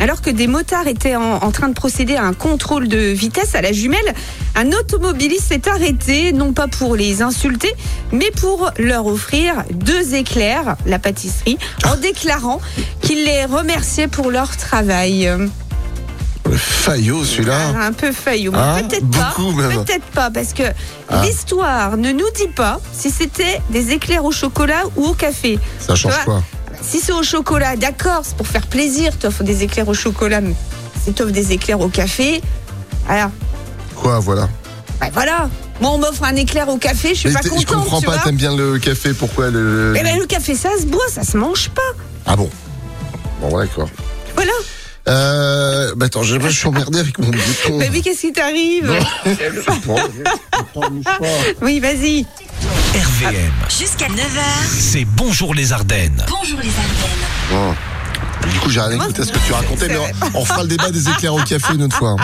Alors 0.00 0.22
que 0.22 0.30
des 0.30 0.46
motards 0.46 0.86
étaient 0.86 1.14
en, 1.14 1.34
en 1.42 1.50
train 1.50 1.68
de 1.68 1.74
procéder 1.74 2.16
à 2.16 2.24
un 2.24 2.32
contrôle 2.32 2.88
de 2.88 2.98
vitesse 2.98 3.54
à 3.54 3.60
la 3.60 3.70
jumelle, 3.72 4.14
un 4.56 4.72
automobiliste 4.72 5.48
s'est 5.48 5.68
arrêté, 5.68 6.32
non 6.32 6.52
pas 6.52 6.68
pour 6.68 6.96
les 6.96 7.20
insulter, 7.22 7.72
mais 8.10 8.30
pour 8.30 8.70
leur 8.78 9.06
offrir 9.06 9.62
deux 9.72 10.14
éclairs, 10.14 10.76
la 10.86 10.98
pâtisserie, 10.98 11.58
en 11.86 11.96
déclarant 11.96 12.60
qu'il 13.02 13.24
les 13.24 13.44
remerciait 13.44 14.08
pour 14.08 14.30
leur 14.30 14.56
travail. 14.56 15.30
Faillot, 16.56 17.24
celui-là. 17.24 17.58
Ah, 17.76 17.86
un 17.86 17.92
peu 17.92 18.10
faillot. 18.10 18.52
Hein 18.56 18.82
peut-être 18.88 19.08
pas. 19.10 19.34
Peut-être 19.84 20.06
pas, 20.06 20.30
parce 20.30 20.52
que 20.52 20.64
Ah. 21.08 21.22
l'histoire 21.24 21.96
ne 21.96 22.10
nous 22.10 22.30
dit 22.36 22.48
pas 22.48 22.80
si 22.92 23.10
c'était 23.10 23.60
des 23.70 23.92
éclairs 23.92 24.24
au 24.24 24.32
chocolat 24.32 24.82
ou 24.96 25.06
au 25.06 25.12
café. 25.12 25.58
Ça 25.78 25.94
change 25.94 26.14
quoi? 26.24 26.42
Si 26.82 26.98
c'est 27.00 27.12
au 27.12 27.22
chocolat, 27.22 27.76
d'accord, 27.76 28.22
c'est 28.24 28.36
pour 28.36 28.46
faire 28.46 28.66
plaisir, 28.66 29.16
t'offres 29.18 29.44
des 29.44 29.62
éclairs 29.62 29.88
au 29.88 29.94
chocolat, 29.94 30.40
mais 30.40 30.54
si 31.04 31.12
t'offres 31.12 31.32
des 31.32 31.52
éclairs 31.52 31.80
au 31.80 31.88
café, 31.88 32.40
alors, 33.08 33.30
Quoi, 33.96 34.18
voilà. 34.18 34.48
bah 35.00 35.08
voilà. 35.12 35.48
Moi, 35.80 35.90
on 35.92 35.98
m'offre 35.98 36.24
un 36.24 36.36
éclair 36.36 36.68
au 36.68 36.76
café, 36.76 37.10
je 37.10 37.14
suis 37.20 37.28
Mais 37.28 37.34
pas 37.34 37.40
t'es- 37.40 37.48
contente, 37.48 37.66
je 37.68 37.74
comprends 37.74 38.00
tu 38.00 38.06
pas, 38.06 38.14
vois. 38.16 38.22
t'aimes 38.24 38.36
bien 38.36 38.54
le 38.54 38.78
café, 38.78 39.14
pourquoi 39.14 39.50
le. 39.50 39.94
Eh 39.96 40.02
ben, 40.02 40.18
le 40.18 40.26
café, 40.26 40.54
ça 40.54 40.68
se 40.78 40.84
boit, 40.86 41.00
ça 41.10 41.22
se 41.24 41.36
mange 41.38 41.70
pas. 41.70 41.80
Ah 42.26 42.36
bon? 42.36 42.50
Bon, 43.40 43.48
voilà, 43.48 43.66
d'accord. 43.66 43.88
Voilà. 44.34 44.52
Euh. 45.08 45.94
Bah 45.96 46.06
attends, 46.06 46.22
je, 46.22 46.38
je 46.38 46.48
suis 46.50 46.68
emmerdé 46.68 46.98
avec 47.00 47.18
mon 47.18 47.28
bouton. 47.28 47.78
Bah 47.78 47.86
oui, 47.90 48.02
qu'est-ce 48.02 48.20
qui 48.20 48.32
t'arrive? 48.32 48.92
Oui, 51.62 51.80
vas-y. 51.80 52.26
RVM. 52.94 53.52
Jusqu'à 53.68 54.08
9h. 54.08 54.42
C'est 54.68 55.04
Bonjour 55.04 55.54
les 55.54 55.72
Ardennes. 55.72 56.26
Bonjour 56.28 56.58
les 56.60 56.70
Ardennes. 56.70 57.28
Bon. 57.48 58.50
Du 58.50 58.58
coup, 58.58 58.70
j'ai 58.70 58.80
rien 58.80 59.00
écouté 59.00 59.22
à 59.22 59.26
ce 59.26 59.30
que 59.30 59.38
tu 59.46 59.52
racontais, 59.52 59.86
mais 59.86 59.98
on, 60.34 60.40
on 60.40 60.44
fera 60.44 60.62
le 60.62 60.68
débat 60.68 60.90
des 60.90 61.08
éclairs 61.08 61.34
au 61.34 61.42
café 61.42 61.74
une 61.74 61.84
autre 61.84 61.96
fois. 61.96 62.16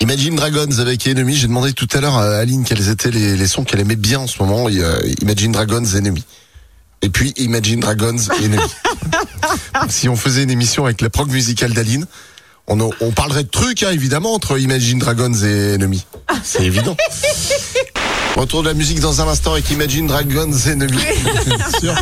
Imagine 0.00 0.36
Dragons 0.36 0.78
avec 0.78 1.06
Enemy. 1.06 1.36
J'ai 1.36 1.46
demandé 1.46 1.74
tout 1.74 1.88
à 1.92 2.00
l'heure 2.00 2.16
à 2.16 2.36
Aline 2.36 2.64
quels 2.64 2.88
étaient 2.88 3.10
les, 3.10 3.36
les 3.36 3.46
sons 3.46 3.64
qu'elle 3.64 3.80
aimait 3.80 3.96
bien 3.96 4.20
en 4.20 4.26
ce 4.26 4.42
moment. 4.42 4.66
Et, 4.70 4.78
euh, 4.78 4.98
Imagine 5.20 5.52
Dragons 5.52 5.84
Enemy. 5.94 6.24
Et 7.02 7.10
puis 7.10 7.34
Imagine 7.36 7.80
Dragons 7.80 8.16
Enemy. 8.42 8.56
si 9.90 10.08
on 10.08 10.16
faisait 10.16 10.42
une 10.42 10.50
émission 10.50 10.86
avec 10.86 11.02
la 11.02 11.10
prog 11.10 11.30
musicale 11.30 11.74
d'Aline, 11.74 12.06
on, 12.66 12.80
on 12.80 13.10
parlerait 13.10 13.44
de 13.44 13.50
trucs, 13.50 13.82
hein, 13.82 13.90
évidemment, 13.92 14.32
entre 14.32 14.58
Imagine 14.58 14.98
Dragons 14.98 15.34
et 15.34 15.74
Enemy. 15.74 16.06
C'est 16.42 16.64
évident. 16.64 16.96
Retour 18.36 18.62
de 18.62 18.68
la 18.68 18.74
musique 18.74 19.00
dans 19.00 19.22
un 19.22 19.28
instant 19.28 19.52
avec 19.52 19.70
Imagine 19.70 20.06
Dragons 20.06 20.52
Enemy. 20.66 20.92
Bien 21.46 21.56
sûr. 21.80 21.94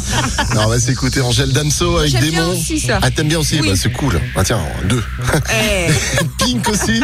Alors, 0.51 0.67
on 0.67 0.69
va 0.69 0.81
s'écouter 0.81 1.21
Angèle 1.21 1.53
Damso 1.53 1.97
avec 1.99 2.13
Démon. 2.13 2.31
bien 2.33 2.47
aussi 2.49 2.81
ça. 2.81 2.99
Ah, 3.03 3.11
t'aimes 3.13 3.29
bien 3.29 3.39
aussi 3.39 3.61
Oui. 3.61 3.69
bah, 3.69 3.77
C'est 3.81 3.93
cool. 3.93 4.21
Ah, 4.35 4.43
tiens, 4.43 4.59
deux. 4.85 5.03
Eh, 5.53 5.93
Pink 6.45 6.69
aussi. 6.69 7.01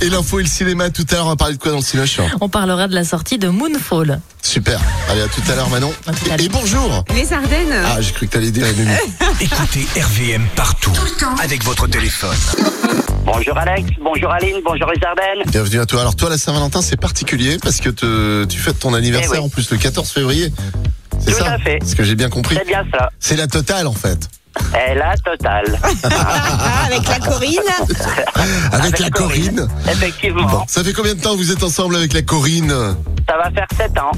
Et 0.00 0.08
l'info 0.10 0.40
et 0.40 0.42
le 0.42 0.48
cinéma 0.48 0.90
tout 0.90 1.06
à 1.10 1.14
l'heure. 1.14 1.26
On 1.26 1.30
va 1.30 1.36
parler 1.36 1.54
de 1.54 1.60
quoi 1.60 1.70
dans 1.70 1.78
le 1.78 1.84
cinoche 1.84 2.18
On 2.40 2.48
parlera 2.48 2.88
de 2.88 2.94
la 2.94 3.04
sortie 3.04 3.38
de 3.38 3.48
Moonfall. 3.48 4.20
Super. 4.42 4.80
Allez, 5.08 5.22
à 5.22 5.28
tout 5.28 5.42
à 5.50 5.54
l'heure, 5.54 5.70
Manon. 5.70 5.92
À 6.08 6.12
tout. 6.12 6.26
Et, 6.38 6.44
et 6.44 6.48
bonjour. 6.48 7.04
les 7.14 7.32
Ardennes. 7.32 7.74
Ah, 7.86 8.00
j'ai 8.00 8.10
cru 8.12 8.26
que 8.26 8.32
t'allais 8.32 8.50
dire 8.50 8.66
Enemy. 8.66 8.96
Écoutez 9.40 9.86
RVM 10.00 10.44
partout. 10.56 10.92
Avec 11.40 11.62
votre 11.64 11.86
téléphone. 11.86 12.36
Bonjour 13.32 13.56
Alex, 13.56 13.88
bonjour 14.00 14.30
Aline, 14.30 14.56
bonjour 14.64 14.90
les 14.92 15.00
Ardennes. 15.06 15.42
Bienvenue 15.50 15.80
à 15.80 15.86
toi. 15.86 16.00
Alors, 16.02 16.14
toi, 16.16 16.28
la 16.28 16.36
Saint-Valentin, 16.38 16.82
c'est 16.82 16.98
particulier 17.00 17.56
parce 17.62 17.78
que 17.80 17.88
te- 17.88 18.44
tu 18.44 18.58
fêtes 18.58 18.78
ton 18.78 18.92
anniversaire 18.94 19.30
Eh 19.34 19.38
oui. 19.38 19.44
en 19.44 19.48
plus 19.48 19.70
le 19.70 19.78
14 19.78 20.10
février. 20.10 20.52
C'est 21.18 21.32
Tout 21.32 21.38
ça 21.38 21.52
à 21.52 21.58
fait. 21.58 21.78
Ce 21.84 21.94
que 21.96 22.02
j'ai 22.04 22.14
bien 22.14 22.28
compris. 22.28 22.56
C'est 22.58 22.66
bien 22.66 22.84
ça. 22.92 23.10
C'est 23.18 23.36
la 23.36 23.46
totale 23.46 23.86
en 23.86 23.92
fait. 23.94 24.28
Et 24.90 24.94
la 24.94 25.14
totale. 25.16 25.78
Ah, 26.04 26.84
avec 26.86 27.08
la 27.08 27.18
Corinne. 27.20 27.58
Avec, 28.72 28.98
la 28.98 29.10
Corinne. 29.10 29.68
Effectivement. 29.88 30.46
Bon, 30.48 30.62
ça 30.68 30.84
fait 30.84 30.92
combien 30.92 31.14
de 31.14 31.20
temps 31.20 31.32
que 31.32 31.38
vous 31.38 31.52
êtes 31.52 31.62
ensemble 31.62 31.96
avec 31.96 32.12
la 32.12 32.22
Corinne 32.22 32.68
Ça 33.28 33.36
va 33.38 33.50
faire 33.50 33.66
7 33.76 33.98
ans. 33.98 34.12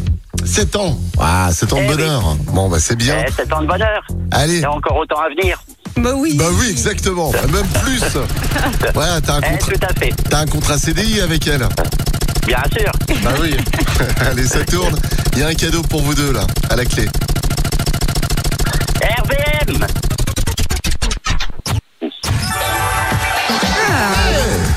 7 0.45 0.77
ans. 0.77 0.99
Ah, 1.21 1.51
7 1.53 1.73
ans 1.73 1.77
de 1.77 1.83
Eh 1.83 1.89
oui. 1.89 1.95
bonheur. 1.97 2.37
Bon, 2.53 2.69
bah 2.69 2.79
c'est 2.81 2.97
bien. 2.97 3.23
Et 3.25 3.31
7 3.31 3.53
ans 3.53 3.63
de 3.63 3.67
bonheur. 3.67 4.03
Allez. 4.33 4.61
Et 4.61 4.67
encore 4.67 4.97
autant 4.97 5.21
à 5.21 5.29
venir. 5.29 5.63
Bah 5.97 6.11
oui. 6.17 6.35
Bah 6.37 6.47
oui, 6.59 6.69
exactement. 6.71 7.31
Bah, 7.31 7.41
Même 7.53 7.67
plus. 7.83 8.03
Voilà, 8.95 9.21
t'as 9.21 9.35
un, 9.37 9.41
Eh, 9.43 9.51
contrat, 9.53 9.73
tout 9.73 9.87
à 9.89 9.95
fait. 10.01 10.13
t'as 10.29 10.39
un 10.41 10.47
contrat 10.47 10.79
CDI 10.79 11.21
avec 11.21 11.47
elle. 11.47 11.67
Bien 12.47 12.63
sûr. 12.77 12.93
Bah 13.23 13.31
oui. 13.41 13.57
Allez, 14.21 14.47
ça 14.47 14.65
tourne. 14.65 14.99
Il 15.35 15.39
y 15.39 15.43
a 15.43 15.49
un 15.49 15.55
cadeau 15.55 15.83
pour 15.83 16.03
vous 16.03 16.15
deux 16.15 16.33
là, 16.33 16.47
à 16.69 16.77
la 16.77 16.85
clé. 16.85 17.07
RVM. 19.03 19.87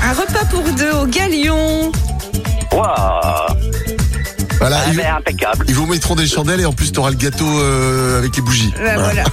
Un 0.04 0.12
repas 0.12 0.44
pour 0.50 0.62
deux 0.72 0.92
au 0.92 1.06
Galion. 1.06 1.92
Wow. 2.72 3.47
Ah, 4.88 4.92
ils, 4.94 5.00
impeccable. 5.00 5.64
ils 5.68 5.74
vous 5.74 5.86
mettront 5.86 6.14
des 6.14 6.26
chandelles 6.26 6.60
et 6.60 6.64
en 6.64 6.72
plus 6.72 6.92
t'auras 6.92 7.10
le 7.10 7.16
gâteau 7.16 7.46
euh, 7.60 8.18
avec 8.18 8.34
les 8.36 8.42
bougies. 8.42 8.72
Bah, 8.82 8.94
voilà. 8.96 9.24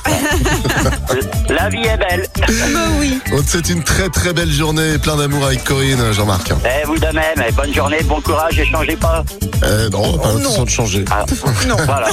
La 1.49 1.69
vie 1.69 1.79
est 1.85 1.97
belle. 1.97 2.27
bah 2.73 2.79
oui. 2.99 3.19
On 3.33 3.41
te 3.41 3.49
souhaite 3.49 3.69
une 3.69 3.83
très 3.83 4.09
très 4.09 4.33
belle 4.33 4.51
journée 4.51 4.93
et 4.93 4.97
plein 4.97 5.15
d'amour 5.15 5.45
avec 5.45 5.63
Corinne, 5.63 6.11
Jean-Marc. 6.11 6.51
Et 6.51 6.85
vous 6.85 6.97
de 6.97 7.05
même. 7.07 7.43
Et 7.47 7.51
bonne 7.51 7.73
journée, 7.73 7.97
bon 8.03 8.19
courage 8.21 8.59
et 8.59 8.65
changez 8.65 8.95
pas. 8.95 9.23
Euh, 9.63 9.89
non, 9.89 10.17
pas 10.17 10.29
Oh, 10.57 10.63
de 10.65 10.69
changer. 10.69 11.05
Ah, 11.11 11.25
Non. 11.67 11.75
Voilà. 11.85 12.07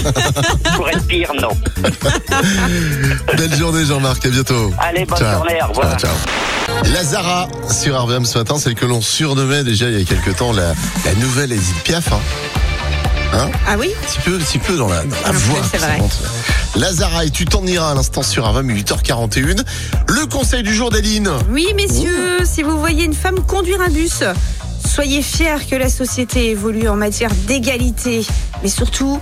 Pour 0.76 0.88
être 0.88 1.06
pire, 1.06 1.32
non. 1.40 1.50
Belle 3.36 3.54
journée 3.56 3.84
Jean-Marc, 3.84 4.24
à 4.26 4.28
bientôt. 4.28 4.72
Allez, 4.78 5.04
bonne 5.04 5.18
Ciao. 5.18 5.32
journée, 5.38 5.58
au 5.62 5.68
revoir. 5.68 5.98
Ciao, 5.98 6.10
ciao. 6.10 6.84
Lazara 6.92 7.48
sur 7.70 8.00
RVM 8.02 8.24
ce 8.24 8.38
matin, 8.38 8.58
celle 8.58 8.74
que 8.74 8.86
l'on 8.86 9.00
surnommait 9.00 9.64
déjà 9.64 9.88
il 9.88 9.98
y 9.98 10.02
a 10.02 10.04
quelques 10.04 10.36
temps 10.36 10.52
la, 10.52 10.74
la 11.04 11.14
nouvelle 11.20 11.52
Edith 11.52 11.82
Piaf. 11.84 12.12
Hein. 12.12 12.20
Ah 13.32 13.76
oui 13.78 13.90
Un 14.02 14.06
petit 14.06 14.18
peu, 14.20 14.34
un 14.34 14.38
petit 14.38 14.58
peu 14.58 14.76
dans 14.76 14.88
la, 14.88 15.02
dans 15.04 15.16
la 15.22 15.28
Un 15.28 15.32
peu, 15.32 15.38
voix. 15.38 15.60
c'est 15.70 15.78
vrai. 15.78 15.98
Lazara, 16.76 17.24
et 17.24 17.30
tu 17.30 17.44
t'en 17.44 17.64
iras 17.66 17.90
à 17.90 17.94
l'instant 17.94 18.22
sur 18.22 18.46
RVM 18.46 18.70
8h41. 18.72 19.62
Le 20.08 20.26
conseil 20.26 20.62
du 20.62 20.74
jour 20.74 20.90
d'Aline. 20.90 21.30
Oui, 21.50 21.66
messieurs, 21.74 22.38
si 22.44 22.62
vous 22.62 22.78
voyez 22.78 23.04
une 23.04 23.14
femme 23.14 23.40
conduire 23.40 23.80
un 23.80 23.88
bus, 23.88 24.22
soyez 24.86 25.22
fiers 25.22 25.66
que 25.70 25.76
la 25.76 25.88
société 25.88 26.50
évolue 26.50 26.88
en 26.88 26.96
matière 26.96 27.30
d'égalité. 27.46 28.24
Mais 28.62 28.68
surtout, 28.68 29.20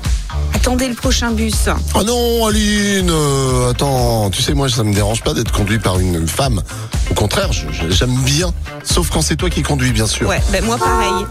attendez 0.54 0.88
le 0.88 0.94
prochain 0.94 1.30
bus. 1.32 1.68
Oh 1.94 2.02
non, 2.04 2.46
Aline, 2.46 3.10
euh, 3.10 3.70
attends, 3.70 4.30
tu 4.30 4.42
sais, 4.42 4.54
moi, 4.54 4.68
ça 4.68 4.82
me 4.84 4.92
dérange 4.94 5.22
pas 5.22 5.34
d'être 5.34 5.52
conduit 5.52 5.78
par 5.78 5.98
une 5.98 6.26
femme. 6.28 6.62
Au 7.10 7.14
contraire, 7.14 7.50
j'aime 7.52 8.16
bien. 8.22 8.52
Sauf 8.84 9.10
quand 9.10 9.22
c'est 9.22 9.36
toi 9.36 9.50
qui 9.50 9.62
conduis, 9.62 9.92
bien 9.92 10.06
sûr. 10.06 10.28
Ouais, 10.28 10.40
ben 10.52 10.64
moi 10.64 10.78
pareil. 10.78 11.26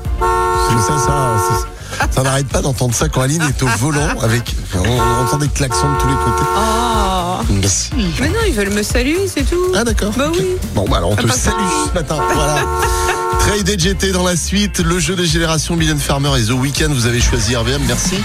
C'est 0.69 0.87
ça, 0.87 0.97
ça, 0.99 1.65
ça, 2.11 2.23
n'arrête 2.23 2.47
pas 2.47 2.61
d'entendre 2.61 2.93
ça 2.93 3.09
quand 3.09 3.21
Aline 3.21 3.41
est 3.43 3.61
au 3.63 3.67
volant 3.77 4.19
avec. 4.21 4.55
On, 4.75 4.79
on 4.79 5.25
entend 5.25 5.37
des 5.37 5.47
klaxons 5.47 5.91
de 5.93 5.97
tous 5.97 6.07
les 6.07 6.13
côtés. 6.15 6.45
Oh 6.55 7.43
Mais 7.49 7.67
si. 7.67 7.91
Mais 8.19 8.29
non, 8.29 8.39
ils 8.47 8.53
veulent 8.53 8.73
me 8.73 8.83
saluer, 8.83 9.27
c'est 9.33 9.43
tout. 9.49 9.71
Ah 9.75 9.83
d'accord. 9.83 10.13
Bah 10.17 10.29
oui. 10.33 10.55
Bon 10.75 10.85
bah 10.89 10.97
alors 10.97 11.11
on 11.11 11.15
te 11.15 11.23
Ah, 11.25 11.27
pas 11.27 11.33
salue 11.33 11.55
ce 11.89 11.93
matin. 11.93 12.19
Voilà. 12.33 12.57
Trade 13.39 13.79
GT 13.79 14.11
dans 14.11 14.23
la 14.23 14.35
suite, 14.35 14.79
le 14.79 14.99
jeu 14.99 15.15
des 15.15 15.25
générations 15.25 15.75
Mylène 15.75 15.99
Farmer 15.99 16.29
et 16.39 16.45
The 16.45 16.51
Weeknd, 16.51 16.89
vous 16.89 17.05
avez 17.05 17.21
choisi 17.21 17.55
RVM, 17.55 17.81
merci. 17.87 18.15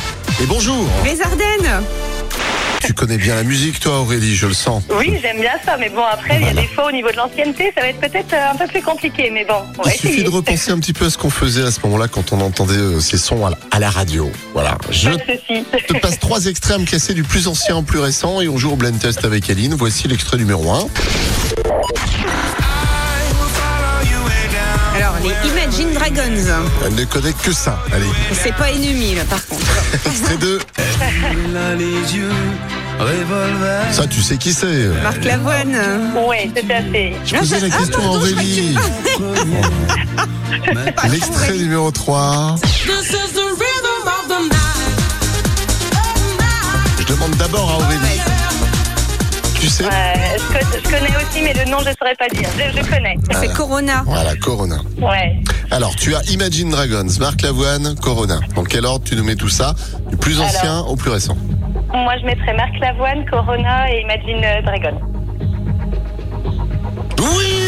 Et 0.42 0.46
bonjour. 0.46 0.86
Les 1.04 1.20
Ardennes 1.22 1.82
Tu 2.84 2.92
connais 2.94 3.16
bien 3.16 3.34
la 3.34 3.42
musique 3.44 3.80
toi 3.80 4.00
Aurélie, 4.00 4.34
je 4.36 4.46
le 4.46 4.54
sens. 4.54 4.82
Oui, 4.98 5.18
j'aime 5.22 5.40
bien 5.40 5.52
ça, 5.64 5.76
mais 5.78 5.88
bon, 5.88 6.02
après, 6.02 6.36
il 6.40 6.46
y 6.46 6.48
a 6.48 6.52
des 6.52 6.66
fois 6.66 6.88
au 6.88 6.92
niveau 6.92 7.10
de 7.10 7.16
l'ancienneté, 7.16 7.72
ça 7.74 7.80
va 7.80 7.88
être 7.88 8.00
peut-être 8.00 8.32
euh, 8.34 8.50
un 8.52 8.56
peu 8.56 8.66
plus 8.66 8.82
compliqué, 8.82 9.30
mais 9.32 9.44
bon, 9.44 9.54
on 9.78 9.82
Il 9.82 9.84
va 9.84 9.90
suffit 9.92 10.08
essayer. 10.08 10.22
de 10.24 10.30
repenser 10.30 10.70
un 10.70 10.78
petit 10.78 10.92
peu 10.92 11.06
à 11.06 11.10
ce 11.10 11.16
qu'on 11.18 11.30
faisait 11.30 11.62
à 11.62 11.70
ce 11.70 11.80
moment-là 11.84 12.08
quand 12.08 12.32
on 12.32 12.40
entendait 12.40 12.74
euh, 12.74 13.00
ces 13.00 13.18
sons 13.18 13.46
à 13.46 13.78
la, 13.78 13.90
radio. 13.90 14.30
Voilà. 14.52 14.76
Je 14.90 15.10
te 15.10 15.98
passe 15.98 16.18
trois 16.18 16.46
extraits 16.46 16.76
à 16.76 16.78
me 16.78 16.84
classer 16.86 17.14
du 17.14 17.22
plus 17.22 17.48
ancien 17.48 17.76
au 17.76 17.82
plus 17.82 17.98
récent 18.00 18.40
et 18.40 18.48
on 18.48 18.58
joue 18.58 18.72
au 18.72 18.76
blind 18.76 18.98
test 18.98 19.24
avec 19.24 19.48
Aline. 19.50 19.74
Voici 19.74 20.08
l'extrait 20.08 20.36
numéro 20.36 20.70
1. 20.70 20.86
Imagine 25.24 25.92
Dragons. 25.94 26.64
Elle 26.86 26.94
ne 26.94 27.04
connaît 27.04 27.32
que 27.32 27.52
ça. 27.52 27.78
Allez, 27.92 28.04
C'est 28.32 28.54
pas 28.54 28.70
ennemi, 28.70 29.14
là, 29.14 29.22
par 29.28 29.44
contre. 29.46 29.64
extrait 30.06 30.36
2. 30.36 30.58
Ça, 33.92 34.06
tu 34.06 34.22
sais 34.22 34.36
qui 34.36 34.52
c'est. 34.52 34.88
Marc 35.02 35.24
Lavoine. 35.24 35.76
Oui, 36.28 36.50
tout 36.54 36.66
à 36.70 36.82
fait. 36.92 37.14
Je 37.24 37.36
posais 37.36 37.60
la 37.60 37.68
Ah, 37.72 37.78
question 37.78 37.98
à 37.98 38.02
pardon, 38.02 38.20
je 38.26 38.32
Aurélie. 38.34 38.76
L'extrait 41.10 41.56
numéro 41.56 41.90
3. 41.90 42.56
Je 46.98 47.04
demande 47.06 47.34
d'abord 47.36 47.70
à 47.70 47.76
Aurélie. 47.76 48.20
Tu 49.64 49.71
sais 49.71 49.85
je, 49.85 49.88
co- 50.52 50.66
je 50.76 50.83
connais 50.90 51.09
aussi, 51.16 51.40
mais 51.42 51.54
le 51.54 51.64
nom, 51.71 51.78
je 51.78 51.88
ne 51.88 51.94
saurais 51.99 52.14
pas 52.16 52.28
dire. 52.28 52.47
Je, 52.59 52.83
je 52.83 52.87
connais. 52.87 53.16
C'est 53.40 53.50
Corona. 53.54 54.02
Voilà, 54.04 54.37
Corona. 54.37 54.76
Ouais. 54.99 55.40
Alors, 55.71 55.97
tu 55.97 56.14
as 56.14 56.23
Imagine 56.25 56.68
Dragons, 56.68 57.06
Marc 57.18 57.40
Lavoine, 57.40 57.94
Corona. 57.99 58.40
Dans 58.54 58.64
quel 58.64 58.85
ordre 58.85 59.06
tu 59.06 59.16
nous 59.16 59.25
mets 59.25 59.37
tout 59.37 59.49
ça 59.49 59.75
Du 60.11 60.18
plus 60.18 60.38
ancien 60.38 60.80
au 60.80 60.97
plus 60.97 61.09
récent? 61.11 61.35
Moi, 61.94 62.12
je 62.21 62.26
mettrais 62.26 62.52
Marc 62.54 62.78
Lavoine, 62.78 63.25
Corona 63.30 63.90
et 63.90 64.02
Imagine 64.02 64.44
euh, 64.44 64.61
Dragon. 64.61 65.00
Oui 67.23 67.62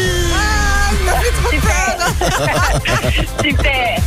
Super. 3.43 3.97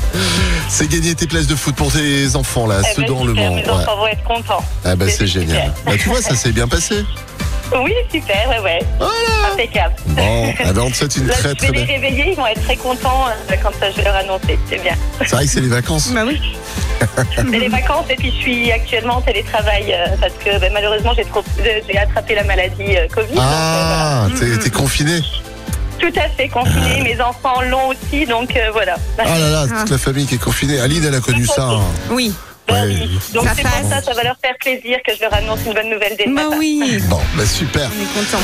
C'est 0.69 0.89
gagner 0.89 1.17
tes 1.17 1.27
places 1.27 1.49
de 1.49 1.57
foot 1.57 1.75
pour 1.75 1.91
tes 1.93 2.37
enfants, 2.37 2.69
là, 2.69 2.83
Eh 2.89 2.95
ceux 2.95 3.03
ben, 3.03 3.09
dans 3.09 3.25
le 3.25 3.35
super. 3.35 3.51
Mes 3.51 3.57
Ouais. 3.65 3.69
enfants 3.69 3.97
vont 3.97 4.07
être 4.07 4.23
contents. 4.23 4.63
Ah 4.85 4.95
bah 4.95 5.07
c'est 5.09 5.27
super. 5.27 5.49
génial. 5.49 5.73
Bah 5.85 5.93
tu 5.99 6.09
vois, 6.09 6.23
ça 6.23 6.37
s'est 6.37 6.53
bien 6.53 6.69
passé. 6.69 7.05
Oui, 7.73 7.93
super, 8.13 8.49
ouais, 8.49 8.59
ouais. 8.61 8.79
Impeccable. 9.53 9.95
Bon, 10.07 10.53
ah 10.65 10.71
on 10.81 10.91
te 10.91 10.97
souhaite 10.97 11.17
une 11.17 11.27
Là, 11.29 11.35
très 11.35 11.51
je 11.51 11.55
très 11.55 11.67
vais 11.69 11.73
les 11.73 11.85
belle. 11.87 12.01
réveiller, 12.01 12.31
ils 12.31 12.37
vont 12.37 12.47
être 12.47 12.63
très 12.65 12.77
contents 12.77 13.27
euh, 13.29 13.55
quand 13.63 13.71
euh, 13.83 13.91
je 13.93 13.97
vais 13.99 14.05
leur 14.05 14.17
annoncer. 14.17 14.59
C'est 14.69 14.83
bien. 14.83 14.95
C'est 15.21 15.31
vrai 15.31 15.45
que 15.47 15.51
c'est 15.51 15.61
les 15.61 15.69
vacances. 15.69 16.09
Bah 16.13 16.23
oui. 16.27 16.41
C'est 17.35 17.45
les 17.59 17.69
vacances 17.69 18.07
et 18.11 18.17
puis 18.17 18.31
je 18.31 18.37
suis 18.37 18.73
actuellement 18.73 19.17
en 19.17 19.21
télétravail 19.23 19.93
euh, 19.93 20.17
parce 20.21 20.35
que 20.35 20.59
ben, 20.59 20.71
malheureusement 20.73 21.13
j'ai 21.17 21.25
trop 21.25 21.43
j'ai 21.65 21.97
attrapé 21.99 22.35
la 22.35 22.45
maladie 22.45 22.97
euh, 22.97 23.07
Covid. 23.09 23.29
donc, 23.35 23.39
Ah, 23.43 24.27
euh, 24.27 24.39
t'es 24.39 24.59
t'es 24.65 24.71
confiné. 24.71 25.21
voilà. 25.21 26.11
Tout 26.13 26.19
à 26.21 26.29
fait 26.31 26.49
confiné, 26.49 27.03
mes 27.03 27.21
enfants 27.21 27.61
l'ont 27.63 27.89
aussi, 27.89 28.25
donc 28.27 28.55
euh, 28.57 28.71
voilà. 28.73 28.97
Ah 29.19 29.39
là 29.39 29.51
là, 29.51 29.67
toute 29.81 29.91
la 29.91 29.99
famille 29.99 30.27
qui 30.27 30.37
est 30.37 30.39
confinée. 30.43 30.81
Aline, 30.81 31.05
elle 31.05 31.15
a 31.15 31.21
connu 31.21 31.47
ça. 31.47 31.63
hein. 31.65 31.81
Oui. 32.11 32.33
Oui. 32.85 33.19
Donc 33.35 33.45
Ça 33.45 33.53
c'est 33.57 33.63
pour 33.63 33.71
ça, 33.91 34.03
ça 34.03 34.13
va 34.15 34.23
leur 34.25 34.37
faire 34.43 34.55
plaisir 34.61 34.99
que 35.07 35.15
je 35.15 35.21
leur 35.21 35.33
annonce 35.35 35.61
une 35.67 35.73
bonne 35.75 35.91
nouvelle 35.91 36.15
dès 36.17 36.27
le 36.27 36.35
Bah 36.35 36.45
matin. 36.45 36.57
oui. 36.59 36.99
Bon, 37.09 37.21
bah 37.37 37.47
super. 37.47 37.89
On 37.89 38.03
est 38.03 38.25
content. 38.25 38.43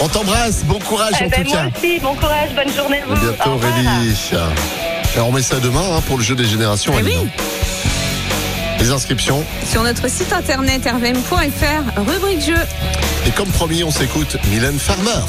On 0.00 0.08
t'embrasse. 0.08 0.64
Bon 0.64 0.78
courage 0.80 1.14
Eh 1.20 1.24
en 1.24 1.28
ben, 1.28 1.42
tout 1.44 1.50
moi 1.50 1.56
cas. 1.58 1.78
aussi, 1.78 1.98
bon 2.00 2.14
courage, 2.14 2.50
bonne 2.54 2.74
journée 2.74 3.00
à 3.00 3.02
À 3.04 3.06
vous. 3.06 3.20
bientôt 3.20 3.50
Au 3.50 3.54
revoir. 3.54 3.72
Aurélie. 3.72 4.14
Et 5.16 5.20
on 5.20 5.26
remet 5.28 5.42
ça 5.42 5.60
demain 5.60 5.82
hein, 5.96 6.00
pour 6.06 6.16
le 6.18 6.24
jeu 6.24 6.34
des 6.34 6.44
générations. 6.46 6.94
Eh 6.98 7.02
oui. 7.02 7.16
Les 8.80 8.90
inscriptions. 8.90 9.44
Sur 9.70 9.82
notre 9.84 10.08
site 10.08 10.32
internet 10.32 10.82
rvm.fr, 10.84 12.00
rubrique 12.00 12.44
jeu. 12.44 12.56
Et 13.26 13.30
comme 13.30 13.48
promis, 13.50 13.84
on 13.84 13.90
s'écoute 13.90 14.36
Mylène 14.50 14.78
Farmer. 14.78 15.20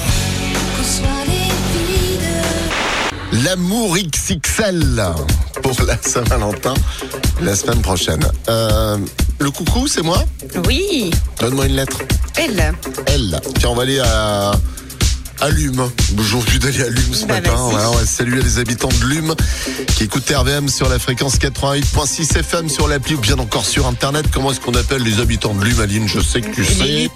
L'amour 3.31 3.95
XXL 3.97 5.03
pour 5.63 5.75
la 5.87 5.97
Saint-Valentin 6.01 6.73
la 7.41 7.55
semaine 7.55 7.81
prochaine. 7.81 8.23
Euh, 8.49 8.97
le 9.39 9.49
coucou, 9.51 9.87
c'est 9.87 10.03
moi? 10.03 10.23
Oui. 10.67 11.09
Donne-moi 11.39 11.65
une 11.65 11.75
lettre. 11.75 11.97
Elle. 12.35 12.73
L. 13.07 13.39
Tiens, 13.59 13.69
on 13.69 13.75
va 13.75 13.83
aller 13.83 13.99
à, 13.99 14.51
à 15.41 15.49
Lume. 15.49 15.89
Aujourd'hui 16.19 16.59
d'aller 16.59 16.83
à 16.83 16.89
Lume 16.89 17.13
ce 17.13 17.25
Bah, 17.25 17.35
matin. 17.35 17.55
Voilà, 17.55 17.89
on 17.89 17.95
va 17.95 18.05
saluer 18.05 18.41
les 18.41 18.59
habitants 18.59 18.89
de 19.01 19.05
Lume 19.05 19.33
qui 19.95 20.03
écoutent 20.03 20.29
RVM 20.29 20.67
sur 20.69 20.89
la 20.89 20.99
fréquence 20.99 21.37
88.6 21.37 22.37
FM 22.37 22.69
sur 22.69 22.87
l'appli 22.87 23.15
ou 23.15 23.19
bien 23.19 23.39
encore 23.39 23.65
sur 23.65 23.87
internet. 23.87 24.25
Comment 24.31 24.51
est-ce 24.51 24.59
qu'on 24.59 24.75
appelle 24.75 25.01
les 25.03 25.19
habitants 25.19 25.53
de 25.55 25.63
Lume, 25.63 25.79
Aline? 25.79 26.07
Je 26.07 26.19
sais 26.19 26.41
que 26.41 26.53
tu 26.53 26.63
sais. 26.65 27.09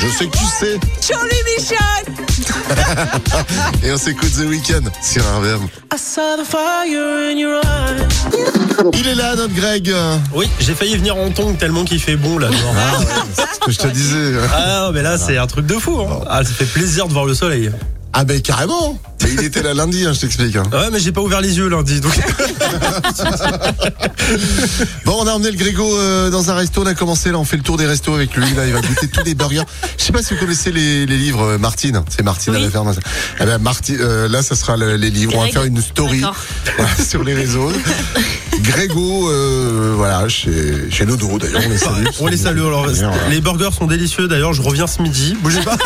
Je 0.00 0.08
sais 0.08 0.26
que 0.26 0.36
tu 0.36 0.44
sais. 0.44 0.78
Charlie 1.00 1.42
Michel 1.56 2.14
Et 3.82 3.92
on 3.92 3.96
s'écoute 3.96 4.30
The 4.32 4.46
Weeknd 4.46 4.90
sur 5.02 5.22
RVM. 5.36 5.68
Il 8.92 9.06
est 9.06 9.14
là, 9.14 9.34
notre 9.36 9.54
Greg. 9.54 9.94
Oui, 10.34 10.48
j'ai 10.60 10.74
failli 10.74 10.96
venir 10.96 11.16
en 11.16 11.30
tongue 11.30 11.56
tellement 11.58 11.84
qu'il 11.84 12.00
fait 12.00 12.16
bon 12.16 12.38
là 12.38 12.48
dehors. 12.48 12.74
Ce 13.54 13.66
que 13.66 13.72
je 13.72 13.78
te 13.78 13.86
disais. 13.88 14.32
Ah 14.52 14.90
mais 14.92 15.02
là 15.02 15.16
c'est 15.18 15.38
un 15.38 15.46
truc 15.46 15.66
de 15.66 15.74
fou. 15.74 16.00
Hein. 16.00 16.20
Ah 16.28 16.44
ça 16.44 16.52
fait 16.52 16.66
plaisir 16.66 17.06
de 17.08 17.12
voir 17.12 17.24
le 17.24 17.34
soleil. 17.34 17.70
Ah 18.12 18.24
ben 18.24 18.40
carrément. 18.40 18.98
Il 19.26 19.42
était 19.44 19.62
là 19.62 19.74
lundi, 19.74 20.04
hein, 20.04 20.12
je 20.12 20.20
t'explique. 20.20 20.56
hein. 20.56 20.64
Ouais 20.72 20.90
mais 20.92 20.98
j'ai 21.00 21.12
pas 21.12 21.20
ouvert 21.22 21.40
les 21.40 21.56
yeux 21.56 21.68
lundi 21.68 22.00
donc. 22.00 22.12
Bon, 25.04 25.16
on 25.20 25.26
a 25.26 25.32
emmené 25.32 25.50
le 25.50 25.56
Grégo 25.58 25.84
euh, 25.98 26.30
dans 26.30 26.50
un 26.50 26.54
resto. 26.54 26.82
On 26.82 26.86
a 26.86 26.94
commencé 26.94 27.30
là, 27.30 27.38
on 27.38 27.44
fait 27.44 27.56
le 27.58 27.62
tour 27.62 27.76
des 27.76 27.84
restos 27.86 28.14
avec 28.14 28.34
lui. 28.34 28.44
Là, 28.54 28.66
il 28.66 28.72
va 28.72 28.80
goûter 28.80 29.06
tous 29.08 29.22
les 29.24 29.34
burgers. 29.34 29.62
Je 29.98 30.04
sais 30.04 30.12
pas 30.12 30.22
si 30.22 30.32
vous 30.34 30.40
connaissez 30.40 30.72
les, 30.72 31.04
les 31.06 31.16
livres 31.18 31.42
euh, 31.42 31.58
Martine. 31.58 32.02
C'est 32.08 32.22
Martine 32.22 32.54
à 32.54 32.58
la 32.58 32.70
ferme. 32.70 32.92
Eh 33.40 33.44
ben, 33.44 33.60
euh, 34.00 34.28
là, 34.28 34.42
ça 34.42 34.54
sera 34.56 34.76
le- 34.78 34.96
les 34.96 35.10
livres. 35.10 35.32
On 35.34 35.38
va 35.40 35.42
Greg. 35.44 35.52
faire 35.52 35.64
une 35.64 35.80
story 35.82 36.20
D'accord. 36.20 36.36
voilà, 36.78 36.94
sur 36.96 37.22
les 37.22 37.34
réseaux. 37.34 37.70
Grégo, 38.62 39.28
euh, 39.30 39.92
voilà, 39.96 40.28
chez, 40.28 40.90
chez 40.90 41.04
Nodo 41.04 41.38
d'ailleurs. 41.38 41.60
On 41.66 41.68
les 41.68 41.78
salue. 41.78 42.04
On 42.20 42.26
les 42.28 42.36
salue 42.36 42.60
alors. 42.60 42.86
Voilà. 42.88 43.28
Les 43.28 43.40
burgers 43.40 43.70
sont 43.76 43.86
délicieux 43.86 44.26
d'ailleurs. 44.28 44.52
Je 44.54 44.62
reviens 44.62 44.86
ce 44.86 45.02
midi. 45.02 45.36
Bougez 45.42 45.60
pas. 45.60 45.76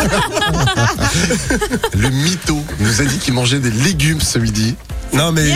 Le 1.97 2.09
mytho 2.11 2.63
nous 2.79 3.01
a 3.01 3.05
dit 3.05 3.18
qu'il 3.19 3.35
mangeait 3.35 3.59
des 3.61 3.71
légumes 3.71 4.21
ce 4.21 4.39
midi. 4.39 4.75
Non 5.15 5.33
mais 5.33 5.51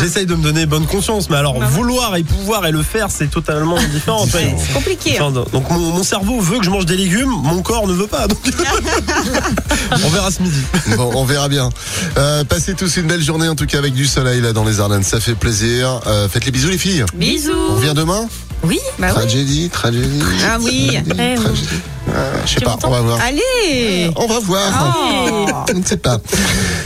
j'essaye 0.00 0.26
de 0.26 0.34
me 0.36 0.42
donner 0.44 0.64
bonne 0.64 0.86
conscience. 0.86 1.28
Mais 1.28 1.36
alors 1.36 1.60
vouloir 1.60 2.14
et 2.16 2.22
pouvoir 2.22 2.66
et 2.66 2.70
le 2.70 2.82
faire 2.82 3.08
c'est 3.10 3.26
totalement 3.28 3.76
différent. 3.92 4.26
C'est 4.30 4.72
compliqué. 4.72 5.18
hein. 5.18 5.32
Enfin, 5.34 5.44
donc 5.52 5.68
mon, 5.70 5.78
mon 5.78 6.04
cerveau 6.04 6.40
veut 6.40 6.58
que 6.58 6.64
je 6.64 6.70
mange 6.70 6.86
des 6.86 6.96
légumes, 6.96 7.30
mon 7.42 7.62
corps 7.62 7.88
ne 7.88 7.92
veut 7.94 8.06
pas. 8.06 8.28
Donc 8.28 8.38
on 10.04 10.08
verra 10.08 10.30
ce 10.30 10.42
midi. 10.42 10.60
Bon, 10.96 11.10
on 11.14 11.24
verra 11.24 11.48
bien. 11.48 11.68
Euh, 12.16 12.44
passez 12.44 12.74
tous 12.74 12.96
une 12.96 13.06
belle 13.08 13.22
journée 13.22 13.48
en 13.48 13.54
tout 13.56 13.66
cas 13.66 13.78
avec 13.78 13.92
du 13.94 14.06
soleil 14.06 14.40
là 14.40 14.52
dans 14.52 14.64
les 14.64 14.78
Ardennes. 14.80 15.02
Ça 15.02 15.18
fait 15.20 15.34
plaisir. 15.34 16.00
Euh, 16.06 16.28
faites 16.28 16.44
les 16.44 16.52
bisous 16.52 16.68
les 16.68 16.78
filles. 16.78 17.04
On 17.14 17.18
Bisous. 17.18 17.74
revient 17.76 17.94
demain? 17.96 18.28
Oui. 18.64 18.78
Bah 18.98 19.08
oui. 19.08 19.14
Tragédie, 19.14 19.68
tragédie. 19.70 20.22
Ah 20.48 20.58
oui. 20.60 20.88
tragédie, 20.92 21.12
Eh 21.18 21.22
oui. 21.38 21.44
tragédie. 21.44 21.68
Euh, 22.14 22.32
je 22.46 22.54
sais 22.54 22.60
pas, 22.60 22.76
on 22.84 22.90
va 22.90 23.00
voir. 23.00 23.20
Allez 23.20 24.10
On 24.16 24.26
va 24.26 24.38
voir. 24.40 24.96
Oh. 25.30 25.46
On 25.74 25.78
ne 25.78 25.84
sait 25.84 25.96
pas. 25.96 26.18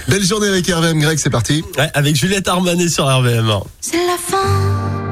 Belle 0.09 0.25
journée 0.25 0.49
avec 0.49 0.67
RVM 0.69 1.01
Greg, 1.01 1.19
c'est 1.19 1.31
parti. 1.31 1.65
Ouais, 1.79 1.91
avec 1.95 2.15
Juliette 2.17 2.49
Armanet 2.49 2.89
sur 2.89 3.05
RVM. 3.07 3.51
C'est 3.81 3.97
la 4.07 4.17
fin 4.19 5.06